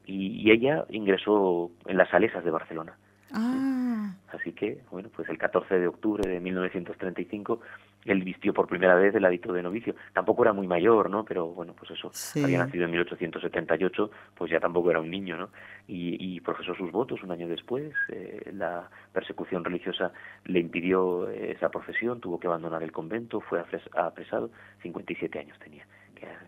[0.10, 2.94] y, ella ingresó en las Salesas de Barcelona.
[3.32, 3.99] Ah.
[4.40, 7.60] Así que, bueno, pues el 14 de octubre de 1935
[8.06, 9.96] él vistió por primera vez el hábito de novicio.
[10.14, 11.26] Tampoco era muy mayor, ¿no?
[11.26, 12.12] Pero bueno, pues eso,
[12.42, 15.50] había nacido en 1878, pues ya tampoco era un niño, ¿no?
[15.88, 17.94] Y, profesó sus votos un año después.
[18.08, 20.14] Eh, la persecución religiosa
[20.46, 23.62] le impidió esa profesión, tuvo que abandonar el convento, fue
[23.94, 24.50] apresado,
[24.82, 25.86] 57 años tenía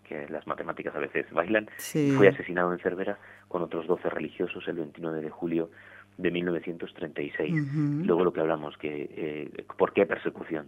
[0.08, 1.70] que, las matemáticas a veces bailan,
[2.18, 3.18] fue asesinado en Cervera
[3.48, 5.70] con otros 12 religiosos el 29 de julio
[6.18, 7.53] de 1936.
[8.05, 10.68] Luego lo que hablamos, que eh, ¿por qué persecución?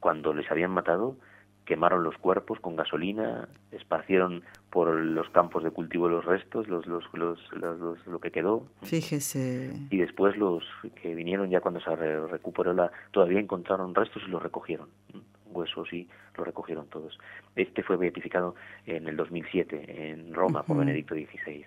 [0.00, 1.16] Cuando les habían matado,
[1.64, 7.04] quemaron los cuerpos con gasolina, esparcieron por los campos de cultivo los restos, los, los,
[7.12, 8.66] los, los, lo que quedó.
[8.82, 9.72] Fíjese.
[9.90, 10.64] Y después los
[11.02, 14.88] que vinieron ya cuando se recuperó la, todavía encontraron restos y los recogieron
[15.50, 17.18] huesos y lo recogieron todos.
[17.56, 18.54] Este fue beatificado
[18.86, 21.64] en el 2007 en Roma por Benedicto XVI.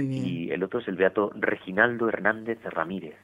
[0.00, 3.16] Y el otro es el beato Reginaldo Hernández Ramírez,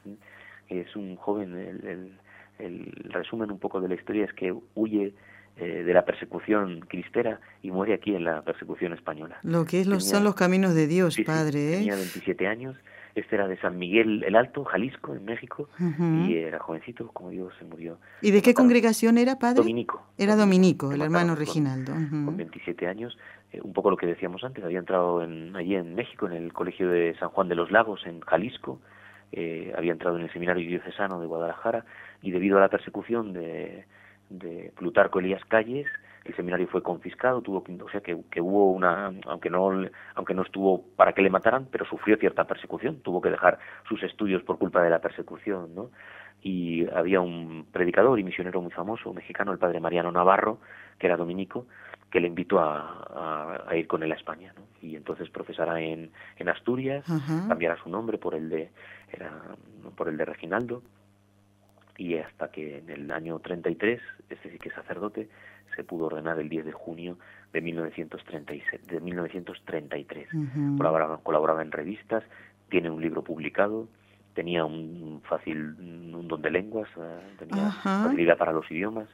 [0.69, 2.19] es un joven, el,
[2.59, 5.13] el, resumen un poco de la historia es que huye
[5.57, 9.39] eh, de la persecución cristera y muere aquí en la persecución española.
[9.43, 11.73] Lo que es los, son los caminos de Dios, Padre.
[11.73, 11.77] ¿eh?
[11.77, 12.75] Tenía 27 años
[13.19, 17.49] este era de San Miguel el Alto, Jalisco, en México, y era jovencito, como digo,
[17.57, 17.97] se murió.
[18.21, 19.57] ¿Y de qué congregación era, padre?
[19.57, 20.03] Dominico.
[20.17, 21.93] Era dominico, el hermano Reginaldo.
[21.93, 23.17] Con 27 años,
[23.51, 26.53] eh, un poco lo que decíamos antes, había entrado en, allí en México, en el
[26.53, 28.79] colegio de San Juan de los Lagos, en Jalisco,
[29.31, 31.85] eh, había entrado en el seminario diocesano de Guadalajara,
[32.21, 33.85] y debido a la persecución de,
[34.29, 35.87] de Plutarco Elías Calles,
[36.27, 39.71] el seminario fue confiscado, tuvo que, o sea que, que, hubo una, aunque no,
[40.15, 44.03] aunque no estuvo para que le mataran, pero sufrió cierta persecución, tuvo que dejar sus
[44.03, 45.89] estudios por culpa de la persecución, ¿no?
[46.41, 50.59] Y había un predicador y misionero muy famoso, mexicano, el padre Mariano Navarro,
[50.99, 51.65] que era dominico,
[52.11, 54.63] que le invitó a, a, ir con él a España, ¿no?
[54.81, 57.05] Y entonces profesará en, en Asturias,
[57.47, 58.69] cambiará su nombre por el de,
[59.11, 59.31] era,
[59.95, 60.83] por el de Reginaldo,
[61.97, 65.29] y hasta que en el año 33, este sí que es sacerdote,
[65.75, 67.17] se pudo ordenar el 10 de junio
[67.51, 70.29] de, 1936, de 1933.
[71.23, 72.23] colaboraba, en revistas,
[72.69, 73.87] tiene un libro publicado,
[74.33, 79.07] tenía un fácil un don de lenguas, eh, tenía facilidad para los idiomas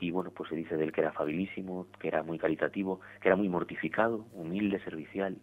[0.00, 3.28] y bueno, pues se dice de él que era afabilísimo, que era muy caritativo, que
[3.28, 5.36] era muy mortificado, humilde, servicial.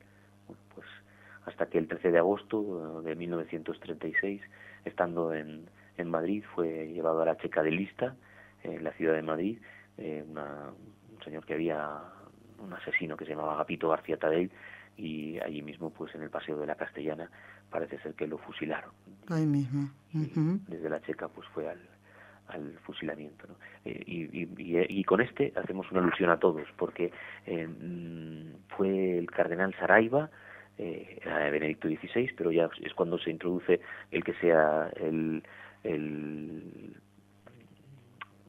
[0.75, 0.87] pues
[1.45, 4.41] hasta que el 13 de agosto eh, de 1936,
[4.85, 5.65] estando en,
[6.01, 8.15] en Madrid, fue llevado a la checa de lista
[8.63, 9.57] en la ciudad de Madrid
[9.97, 11.99] eh, un señor que había,
[12.59, 14.49] un asesino que se llamaba Agapito García Tadei,
[14.97, 17.29] y allí mismo, pues en el Paseo de la Castellana,
[17.69, 18.91] parece ser que lo fusilaron.
[19.29, 19.89] Ahí mismo.
[20.11, 21.79] Desde la Checa, pues fue al,
[22.47, 23.47] al fusilamiento.
[23.47, 23.55] ¿no?
[23.85, 27.11] Eh, y, y, y, con este hacemos una alusión a todos, porque
[27.45, 30.29] eh, mm, fue el cardenal Saraiva,
[30.77, 33.81] eh, era Benedicto XVI, pero ya es cuando se introduce
[34.11, 35.43] el que sea el,
[35.83, 36.91] el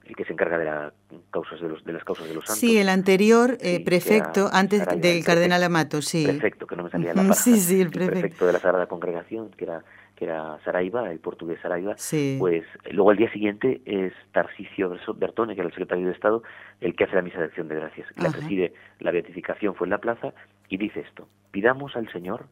[0.04, 0.92] el que se encarga de, la
[1.30, 2.58] causas de, los, de las causas de los santos.
[2.58, 6.24] Sí, el anterior eh, prefecto, antes del cardenal Amato, sí.
[6.26, 7.34] Prefecto, que no me salía la palabra.
[7.34, 8.20] Sí, sí, el prefecto.
[8.20, 9.84] prefecto de la Sagrada Congregación, que era
[10.16, 12.36] que era Saraiva, el portugués Saraiva, sí.
[12.38, 16.42] pues luego al día siguiente es Tarcisio Bertone, que era el secretario de Estado,
[16.80, 18.06] el que hace la misa de acción de gracias.
[18.16, 20.34] La preside, la beatificación fue en la plaza
[20.68, 22.46] y dice esto, pidamos al Señor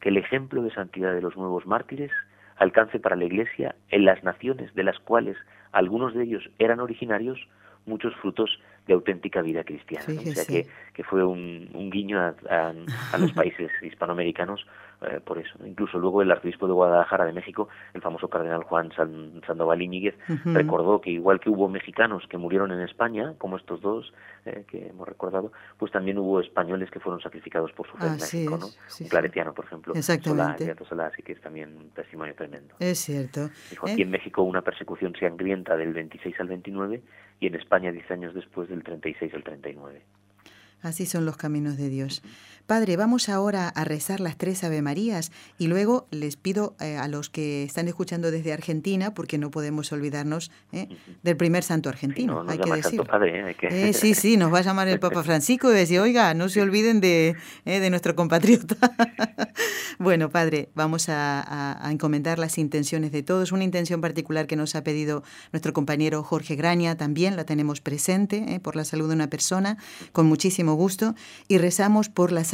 [0.00, 2.10] que el ejemplo de santidad de los nuevos mártires
[2.56, 5.36] alcance para la Iglesia en las naciones de las cuales
[5.72, 7.38] algunos de ellos eran originarios,
[7.86, 10.06] muchos frutos de auténtica vida cristiana.
[10.08, 14.66] O sea que, que fue un, un guiño a, a, los países hispanoamericanos
[15.02, 15.52] eh, por eso.
[15.66, 18.90] Incluso luego el arzobispo de Guadalajara de México, el famoso cardenal Juan
[19.46, 20.14] Sandoval Íñiguez,
[20.44, 24.12] recordó que igual que hubo mexicanos que murieron en España, como estos dos
[24.44, 28.16] eh, que hemos recordado, pues también hubo españoles que fueron sacrificados por su fe en
[28.16, 28.66] México, ¿no?
[28.66, 29.94] un claretiano, por ejemplo.
[29.94, 30.74] Exactamente.
[30.84, 32.74] Solá, así que es también un testimonio tremendo.
[32.78, 33.48] Es cierto.
[33.70, 34.04] Dijo, aquí ¿Eh?
[34.04, 37.02] en México una persecución sangrienta del 26 al 29
[37.44, 40.00] y en España 10 años después del 36 al 39.
[40.80, 42.22] Así son los caminos de Dios.
[42.66, 47.08] Padre, vamos ahora a rezar las tres Ave Marías y luego les pido eh, a
[47.08, 50.88] los que están escuchando desde Argentina, porque no podemos olvidarnos eh,
[51.22, 53.02] del primer santo argentino, hay que decir.
[53.60, 53.92] ¿eh?
[53.92, 57.02] sí, sí, nos va a llamar el Papa Francisco y decir, oiga, no se olviden
[57.02, 57.36] de,
[57.66, 58.76] de nuestro compatriota.
[59.98, 63.52] bueno, Padre, vamos a, a, encomendar las intenciones de todos.
[63.52, 68.58] Una intención particular que nos ha pedido nuestro compañero Jorge Graña, también la tenemos presente,
[68.62, 69.76] por la salud de una persona,
[70.12, 71.14] con muchísimo gusto,
[71.46, 72.53] y rezamos por las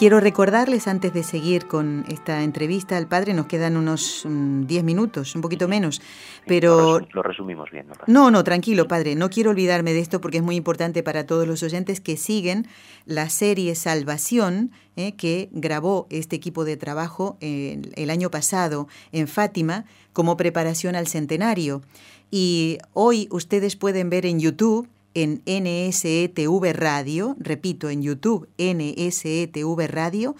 [0.00, 4.86] Quiero recordarles antes de seguir con esta entrevista al padre, nos quedan unos 10 mm,
[4.86, 6.00] minutos, un poquito menos,
[6.46, 7.00] pero...
[7.12, 7.86] Lo, resumimos bien.
[8.06, 8.30] ¿no?
[8.30, 11.62] no, tranquilo, padre, no quiero olvidarme de esto porque es muy importante para todos los
[11.62, 12.66] oyentes que siguen
[13.04, 19.84] la serie Salvación eh, que grabó este equipo de trabajo el año pasado en Fátima
[20.14, 21.82] como preparación al centenario.
[22.30, 30.36] Y hoy ustedes pueden ver en YouTube en NSETV Radio, repito, en YouTube NSETV Radio,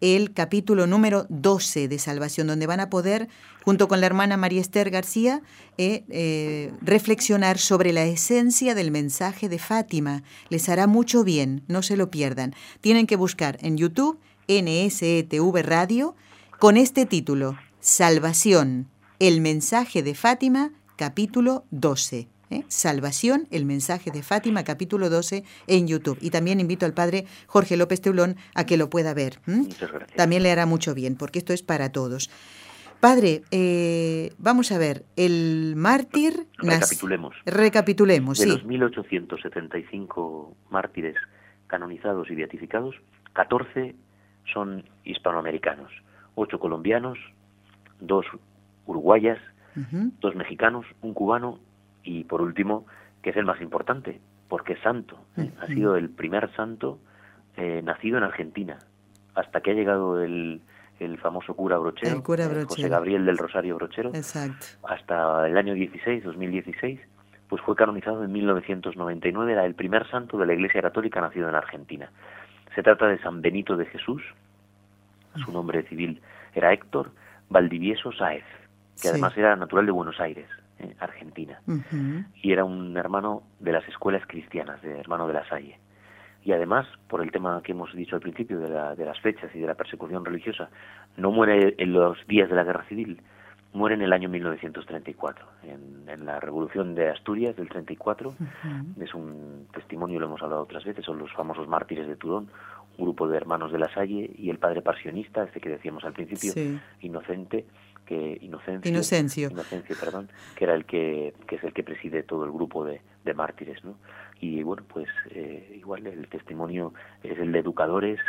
[0.00, 3.28] el capítulo número 12 de Salvación, donde van a poder,
[3.64, 5.42] junto con la hermana María Esther García,
[5.78, 10.22] eh, eh, reflexionar sobre la esencia del mensaje de Fátima.
[10.50, 12.54] Les hará mucho bien, no se lo pierdan.
[12.80, 14.18] Tienen que buscar en YouTube
[14.48, 16.14] NSETV Radio
[16.58, 22.33] con este título, Salvación, el mensaje de Fátima, capítulo 12.
[22.50, 22.64] ¿Eh?
[22.68, 26.18] Salvación, el mensaje de Fátima, capítulo 12, en YouTube.
[26.20, 29.40] Y también invito al padre Jorge López Teulón a que lo pueda ver.
[30.16, 32.30] También le hará mucho bien, porque esto es para todos.
[33.00, 36.46] Padre, eh, vamos a ver, el mártir...
[36.56, 37.36] Recapitulemos.
[37.44, 38.50] Recapitulemos, de sí.
[38.50, 41.16] los 1875 mártires
[41.66, 42.94] canonizados y beatificados,
[43.34, 43.94] 14
[44.52, 45.90] son hispanoamericanos,
[46.34, 47.18] 8 colombianos,
[48.00, 48.24] 2
[48.86, 49.38] uruguayas,
[49.74, 51.58] 2 mexicanos, un cubano
[52.04, 52.86] y por último,
[53.22, 55.18] que es el más importante, porque es santo.
[55.36, 55.50] ¿eh?
[55.60, 56.98] Ha sido el primer santo
[57.56, 58.78] eh, nacido en Argentina,
[59.34, 60.60] hasta que ha llegado el,
[61.00, 64.66] el famoso cura Brochero, eh, José Gabriel del Rosario Brochero, Exacto.
[64.88, 67.00] hasta el año 16, 2016,
[67.48, 71.54] pues fue canonizado en 1999, era el primer santo de la Iglesia Católica nacido en
[71.54, 72.10] Argentina.
[72.74, 74.22] Se trata de San Benito de Jesús,
[75.44, 76.20] su nombre civil
[76.54, 77.10] era Héctor
[77.48, 78.44] Valdivieso Sáez,
[79.00, 80.48] que además era natural de Buenos Aires.
[80.98, 81.60] Argentina.
[82.42, 85.78] Y era un hermano de las escuelas cristianas, de hermano de la Salle.
[86.42, 89.60] Y además, por el tema que hemos dicho al principio de, de las fechas y
[89.60, 90.68] de la persecución religiosa,
[91.16, 93.20] no muere en los días de la guerra civil,
[93.74, 98.34] muere en el año 1934, en, en la Revolución de Asturias del 34.
[99.00, 102.48] Es un testimonio, lo hemos hablado otras veces, son los famosos mártires de Turón,
[102.96, 106.12] un grupo de hermanos de la Salle y el padre pasionista, este que decíamos al
[106.12, 106.52] principio,
[107.00, 107.66] inocente,
[108.04, 109.96] que Inocencio, Inocencio.
[109.98, 113.34] perdón, que era el que, que es el que preside todo el grupo de, de
[113.34, 113.96] mártires, ¿no?
[114.40, 116.92] Y bueno, pues eh, igual el testimonio
[117.22, 118.20] es el de educadores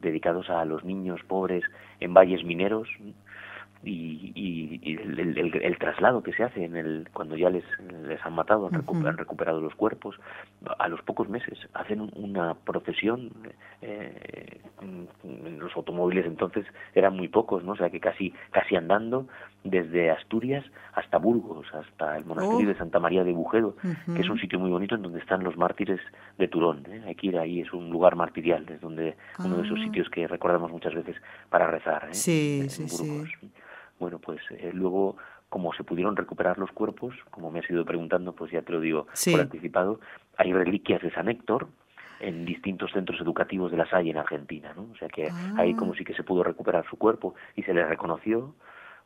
[0.00, 1.64] dedicados a los niños pobres
[2.00, 2.88] en valles mineros,
[3.84, 7.64] y, y, el, traslado que se hace en el cuando ya les,
[8.06, 10.16] les han matado, han, recuperado los cuerpos,
[10.78, 13.30] a los pocos meses hacen una procesión,
[13.82, 14.60] eh,
[15.58, 17.72] los automóviles entonces eran muy pocos, ¿no?
[17.72, 19.26] O sea que casi, casi andando
[19.64, 22.72] desde Asturias hasta Burgos, hasta el monasterio oh.
[22.72, 23.76] de Santa María de Bujedo,
[24.14, 26.00] que es un sitio muy bonito en donde están los mártires
[26.38, 26.84] de Turón.
[26.88, 27.02] ¿eh?
[27.06, 29.84] Hay que ir ahí, es un lugar martirial, es donde uno de esos ah.
[29.84, 31.16] sitios que recordamos muchas veces
[31.48, 32.08] para rezar.
[32.10, 32.14] ¿eh?
[32.14, 33.26] Sí, sí, sí.
[34.04, 35.16] Bueno, pues eh, luego,
[35.48, 38.78] como se pudieron recuperar los cuerpos, como me has ido preguntando, pues ya te lo
[38.78, 39.98] digo por anticipado,
[40.36, 41.68] hay reliquias de San Héctor
[42.20, 44.88] en distintos centros educativos de la Salle en Argentina, ¿no?
[44.92, 45.94] O sea que ahí como ah.
[45.96, 48.54] sí que se pudo recuperar su cuerpo y se le reconoció,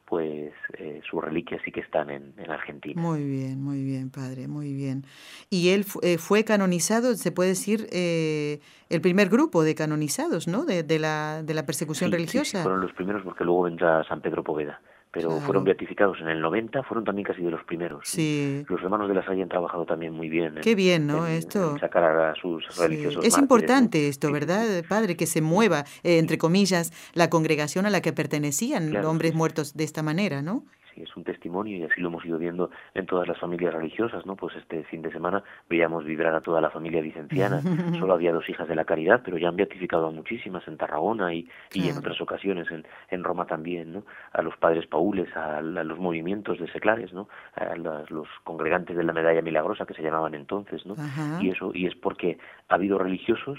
[0.09, 3.00] pues eh, sus reliquias sí que están en, Argentina.
[3.00, 5.04] Muy bien, muy bien, padre, muy bien.
[5.50, 10.64] Y él eh, fue canonizado, se puede decir, eh, el primer grupo de canonizados, ¿no?
[10.64, 12.59] De, de, la, de la persecución religiosa.
[12.59, 14.80] Sí, fueron los primeros porque luego vendrá San Pedro Poveda
[15.11, 18.00] pero fueron beatificados en el 90, fueron también casi de los primeros.
[18.04, 18.64] Sí.
[18.68, 20.56] Los hermanos de la Salle han trabajado también muy bien.
[20.62, 21.26] Qué bien, ¿no?
[21.26, 21.78] esto.
[21.78, 23.24] sacar a sus religiosos.
[23.24, 25.16] Es importante esto, ¿verdad, padre?
[25.16, 29.84] Que se mueva, eh, entre comillas, la congregación a la que pertenecían hombres muertos de
[29.84, 30.64] esta manera, ¿no?
[31.03, 34.36] Es un testimonio y así lo hemos ido viendo en todas las familias religiosas, ¿no?
[34.36, 37.61] Pues este fin de semana veíamos vibrar a toda la familia vicenciana.
[37.99, 41.34] Solo había dos hijas de la caridad, pero ya han beatificado a muchísimas en Tarragona
[41.34, 44.05] y, y en otras ocasiones en, en Roma también, ¿no?
[44.32, 47.28] A los padres paules, a, los movimientos de seclares, ¿no?
[47.55, 50.94] A los congregantes de la medalla milagrosa que se llamaban entonces, ¿no?
[51.40, 52.38] Y eso y es porque
[52.68, 53.59] ha habido religiosos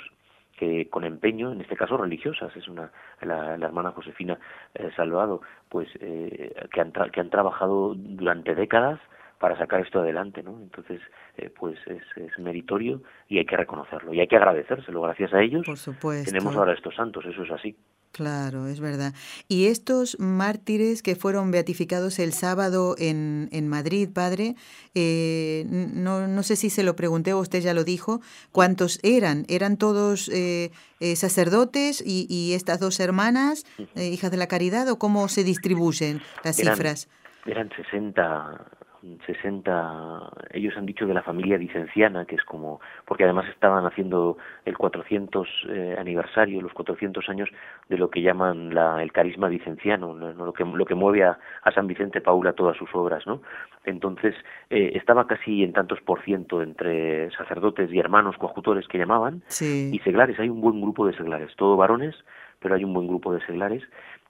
[0.60, 2.92] que con empeño, en este caso religiosas, es una
[3.22, 4.38] la, hermana Josefina
[4.74, 9.00] eh, Salvado, pues eh, que, han que han trabajado durante décadas
[9.40, 10.60] para sacar esto adelante, ¿no?
[10.62, 11.00] Entonces,
[11.38, 15.02] eh, pues es, es, meritorio y hay que reconocerlo y hay que agradecérselo.
[15.02, 16.30] Gracias a ellos Por supuesto.
[16.30, 17.78] tenemos ahora estos santos, eso es así.
[18.12, 19.14] Claro, es verdad.
[19.48, 24.56] Y estos mártires que fueron beatificados el sábado en, en Madrid, padre,
[24.96, 28.20] eh, no, no, sé si se lo pregunté o usted ya lo dijo,
[28.52, 29.46] ¿cuántos eran?
[29.48, 34.98] ¿Eran todos eh, eh, sacerdotes y, y, estas dos hermanas, hijas de la caridad, o
[34.98, 37.08] cómo se distribuyen las cifras?
[37.46, 38.79] Eran 60
[39.26, 44.38] 60, ellos han dicho de la familia vicenciana, que es como, porque además estaban haciendo
[44.66, 47.50] el 400 eh, aniversario, los 400 años
[47.88, 51.38] de lo que llaman la, el carisma vicenciano, lo, que, lo que mueve a,
[51.74, 53.42] San Vicente Paula todas sus obras, ¿no?
[53.86, 54.36] Entonces,
[54.70, 60.00] eh, estaba casi en tantos por ciento entre sacerdotes y hermanos coajutores que llamaban, y
[60.00, 62.16] seglares, hay un buen grupo de seglares, todo varones,
[62.60, 63.84] pero hay un buen grupo de seglares,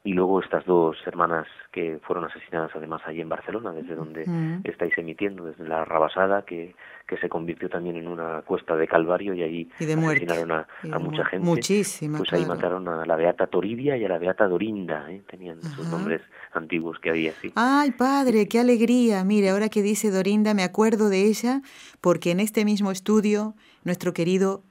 [0.04, 4.62] y luego estas dos hermanas que fueron asesinadas además allí en Barcelona, desde donde mm.
[4.64, 6.74] estáis emitiendo, desde la Rabasada, que,
[7.06, 10.68] que se convirtió también en una cuesta de Calvario y allí asesinaron a,
[11.00, 11.46] mucha gente.
[11.46, 15.22] Muchísima, Pues ahí mataron a la Beata Toribia y a la Beata Dorinda, ¿eh?
[15.30, 16.22] tenían sus nombres
[16.54, 17.52] antiguos que había así.
[17.56, 19.26] Ay, padre, qué alegría.
[19.26, 21.62] Mire, ahora que dice Dorinda, me acuerdo de ella,
[22.00, 24.64] porque en este mismo estudio, nuestro querido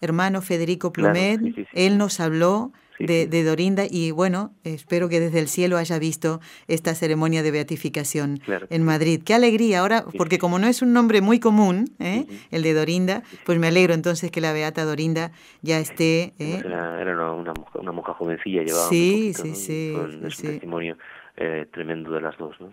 [0.00, 1.40] hermano Federico Plumet,
[1.72, 6.94] él nos habló de, Dorinda y bueno, espero que desde el cielo haya visto esta
[6.94, 8.40] ceremonia de beatificación
[8.70, 9.22] en Madrid.
[9.24, 12.26] Qué alegría ahora, porque como no es un nombre muy común, ¿eh?
[12.50, 15.32] el de Dorinda, pues me alegro entonces que la Beata Dorinda
[15.62, 16.32] ya esté...
[16.38, 16.60] ¿eh?
[16.64, 20.96] Era, una, una, monja, jovencilla, llevaba sí, sí, sí, un testimonio
[21.36, 22.72] eh, tremendo de las dos, ¿no?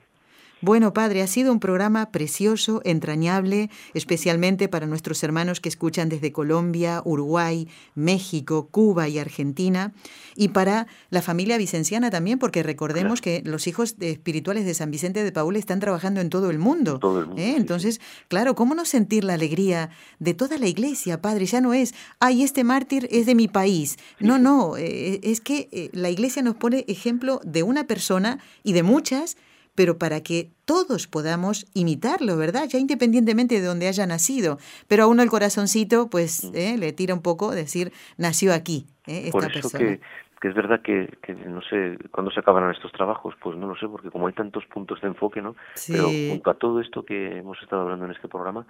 [0.61, 6.33] Bueno, Padre, ha sido un programa precioso, entrañable, especialmente para nuestros hermanos que escuchan desde
[6.33, 9.93] Colombia, Uruguay, México, Cuba y Argentina,
[10.35, 15.23] y para la familia vicenciana también, porque recordemos que los hijos espirituales de San Vicente
[15.23, 16.99] de Paul están trabajando en todo el mundo.
[17.37, 17.53] ¿eh?
[17.55, 19.89] Entonces, claro, ¿cómo no sentir la alegría
[20.19, 21.45] de toda la iglesia, Padre?
[21.45, 23.97] Ya no es, ay, este mártir es de mi país.
[24.19, 28.73] No, no, eh, es que eh, la iglesia nos pone ejemplo de una persona y
[28.73, 29.37] de muchas
[29.75, 32.65] pero para que todos podamos imitarlo, ¿verdad?
[32.67, 34.57] Ya independientemente de donde haya nacido.
[34.87, 36.51] Pero a uno el corazoncito, pues.
[36.53, 36.77] ¿eh?
[36.77, 39.23] le tira un poco decir, nació aquí, ¿eh?
[39.25, 39.79] esta Por eso persona.
[39.79, 40.01] Que,
[40.41, 43.75] que es verdad que, que, no sé cuándo se acabarán estos trabajos, pues no lo
[43.75, 45.55] sé, porque como hay tantos puntos de enfoque, ¿no?
[45.87, 48.65] Pero junto a todo esto que hemos estado hablando en este programa,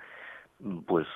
[0.87, 1.07] pues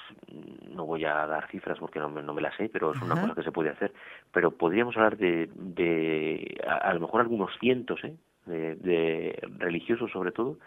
[0.70, 3.20] no voy a dar cifras porque no me, no me las sé, pero es una
[3.20, 3.94] cosa que se puede hacer.
[4.32, 8.16] Pero podríamos hablar de, de a, a, lo mejor algunos cientos, ¿eh?
[8.46, 10.58] De, religiosos sobre todo,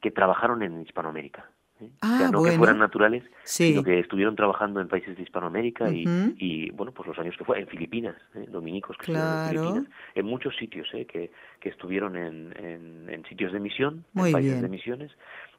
[0.00, 1.48] que trabajaron en Hispanoamérica.
[1.80, 1.90] ¿eh?
[2.00, 6.04] Ah, no que fueran naturales, sino que estuvieron trabajando en países de Hispanoamérica y,
[6.38, 8.46] y, bueno, pues los años que fue, en Filipinas, ¿eh?
[8.48, 11.06] dominicos que estuvieron en Filipinas, en muchos sitios ¿eh?
[11.06, 11.30] que,
[11.60, 15.12] que estuvieron en, en, en sitios de misión, en países de misiones,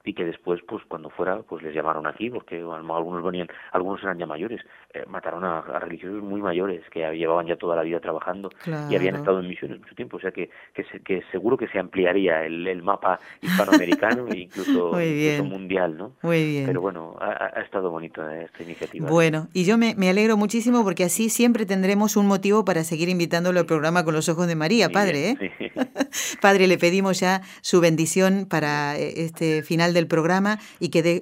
[0.06, 4.20] y que después pues cuando fuera pues les llamaron aquí porque algunos venían algunos eran
[4.20, 4.62] ya mayores
[4.94, 9.16] eh, mataron a, religiosos muy mayores que llevaban ya toda la vida trabajando y habían
[9.16, 12.84] estado en misiones mucho tiempo o sea que que, seguro que se ampliaría el, el
[12.84, 14.92] mapa hispanoamericano e incluso,
[15.44, 16.66] mundial no muy bien.
[16.68, 21.04] Pero bueno ha, estado bonita esta iniciativa bueno y yo me, me, alegro muchísimo porque
[21.04, 24.90] así siempre tendremos un motivo para seguir invitándolo al programa con los ojos de María
[24.90, 25.72] padre ¿eh?
[26.42, 31.22] padre le pedimos ya su bendición para eh, este final del programa y que dé,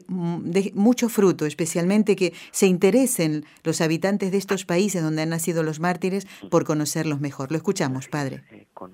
[0.74, 5.80] mucho fruto, especialmente que se interesen los habitantes de estos países donde han nacido los
[5.80, 7.51] mártires por conocerlos mejor.
[7.51, 8.43] Lo escuchamos, Padre.
[8.74, 8.91] con,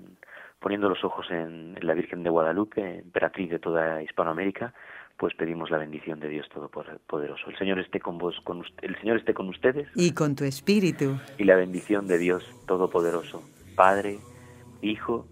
[0.60, 4.72] poniendo los ojos en, la Virgen de Guadalupe, emperatriz de toda Hispanoamérica,
[5.16, 7.50] pues pedimos la bendición de Dios Todopoderoso.
[7.50, 9.88] El Señor esté con vos, con el Señor esté con ustedes.
[9.94, 11.18] Y con tu espíritu.
[11.36, 13.42] Y la bendición de Dios Todopoderoso,
[13.74, 14.18] Padre,
[14.82, 15.26] Hijo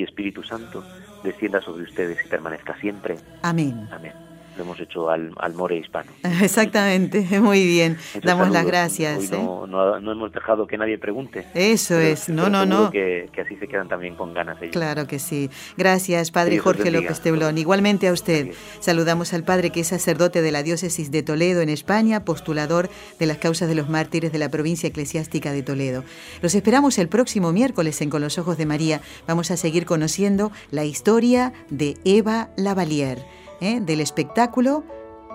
[0.00, 0.82] y Espíritu Santo,
[1.22, 3.16] descienda sobre ustedes y permanezca siempre.
[3.42, 3.86] Amén.
[3.92, 6.10] Amén lo hemos hecho al, al more hispano.
[6.42, 7.98] Exactamente, muy bien.
[8.22, 9.32] Damos las gracias.
[9.32, 9.38] ¿eh?
[9.42, 11.46] no, no, hemos dejado que nadie pregunte.
[11.54, 12.90] Eso es, no, no, no.
[12.90, 14.72] Que, que, así se quedan también con ganas ellos.
[14.72, 15.50] Claro que sí.
[15.76, 17.58] Gracias, Padre Jorge López Teblón.
[17.58, 18.52] Igualmente a usted.
[18.80, 22.88] Saludamos al Padre que es sacerdote de la diócesis de Toledo en España, postulador
[23.18, 26.04] de las causas de los mártires de la provincia eclesiástica de Toledo.
[26.42, 29.00] Los esperamos el próximo miércoles en Con los Ojos de María.
[29.26, 33.39] Vamos a seguir conociendo la historia de Eva Lavalier.
[33.60, 33.80] ¿Eh?
[33.80, 34.84] del espectáculo.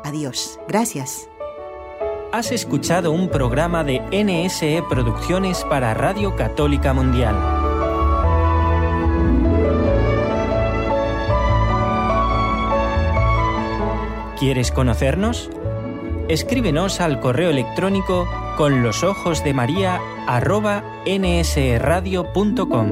[0.04, 0.60] Adiós.
[0.68, 1.30] Gracias.
[2.32, 7.36] Has escuchado un programa de NSE Producciones para Radio Católica Mundial.
[14.38, 15.50] ¿Quieres conocernos?
[16.28, 20.02] Escríbenos al correo electrónico con los ojos de María
[21.08, 22.92] nsradio.com.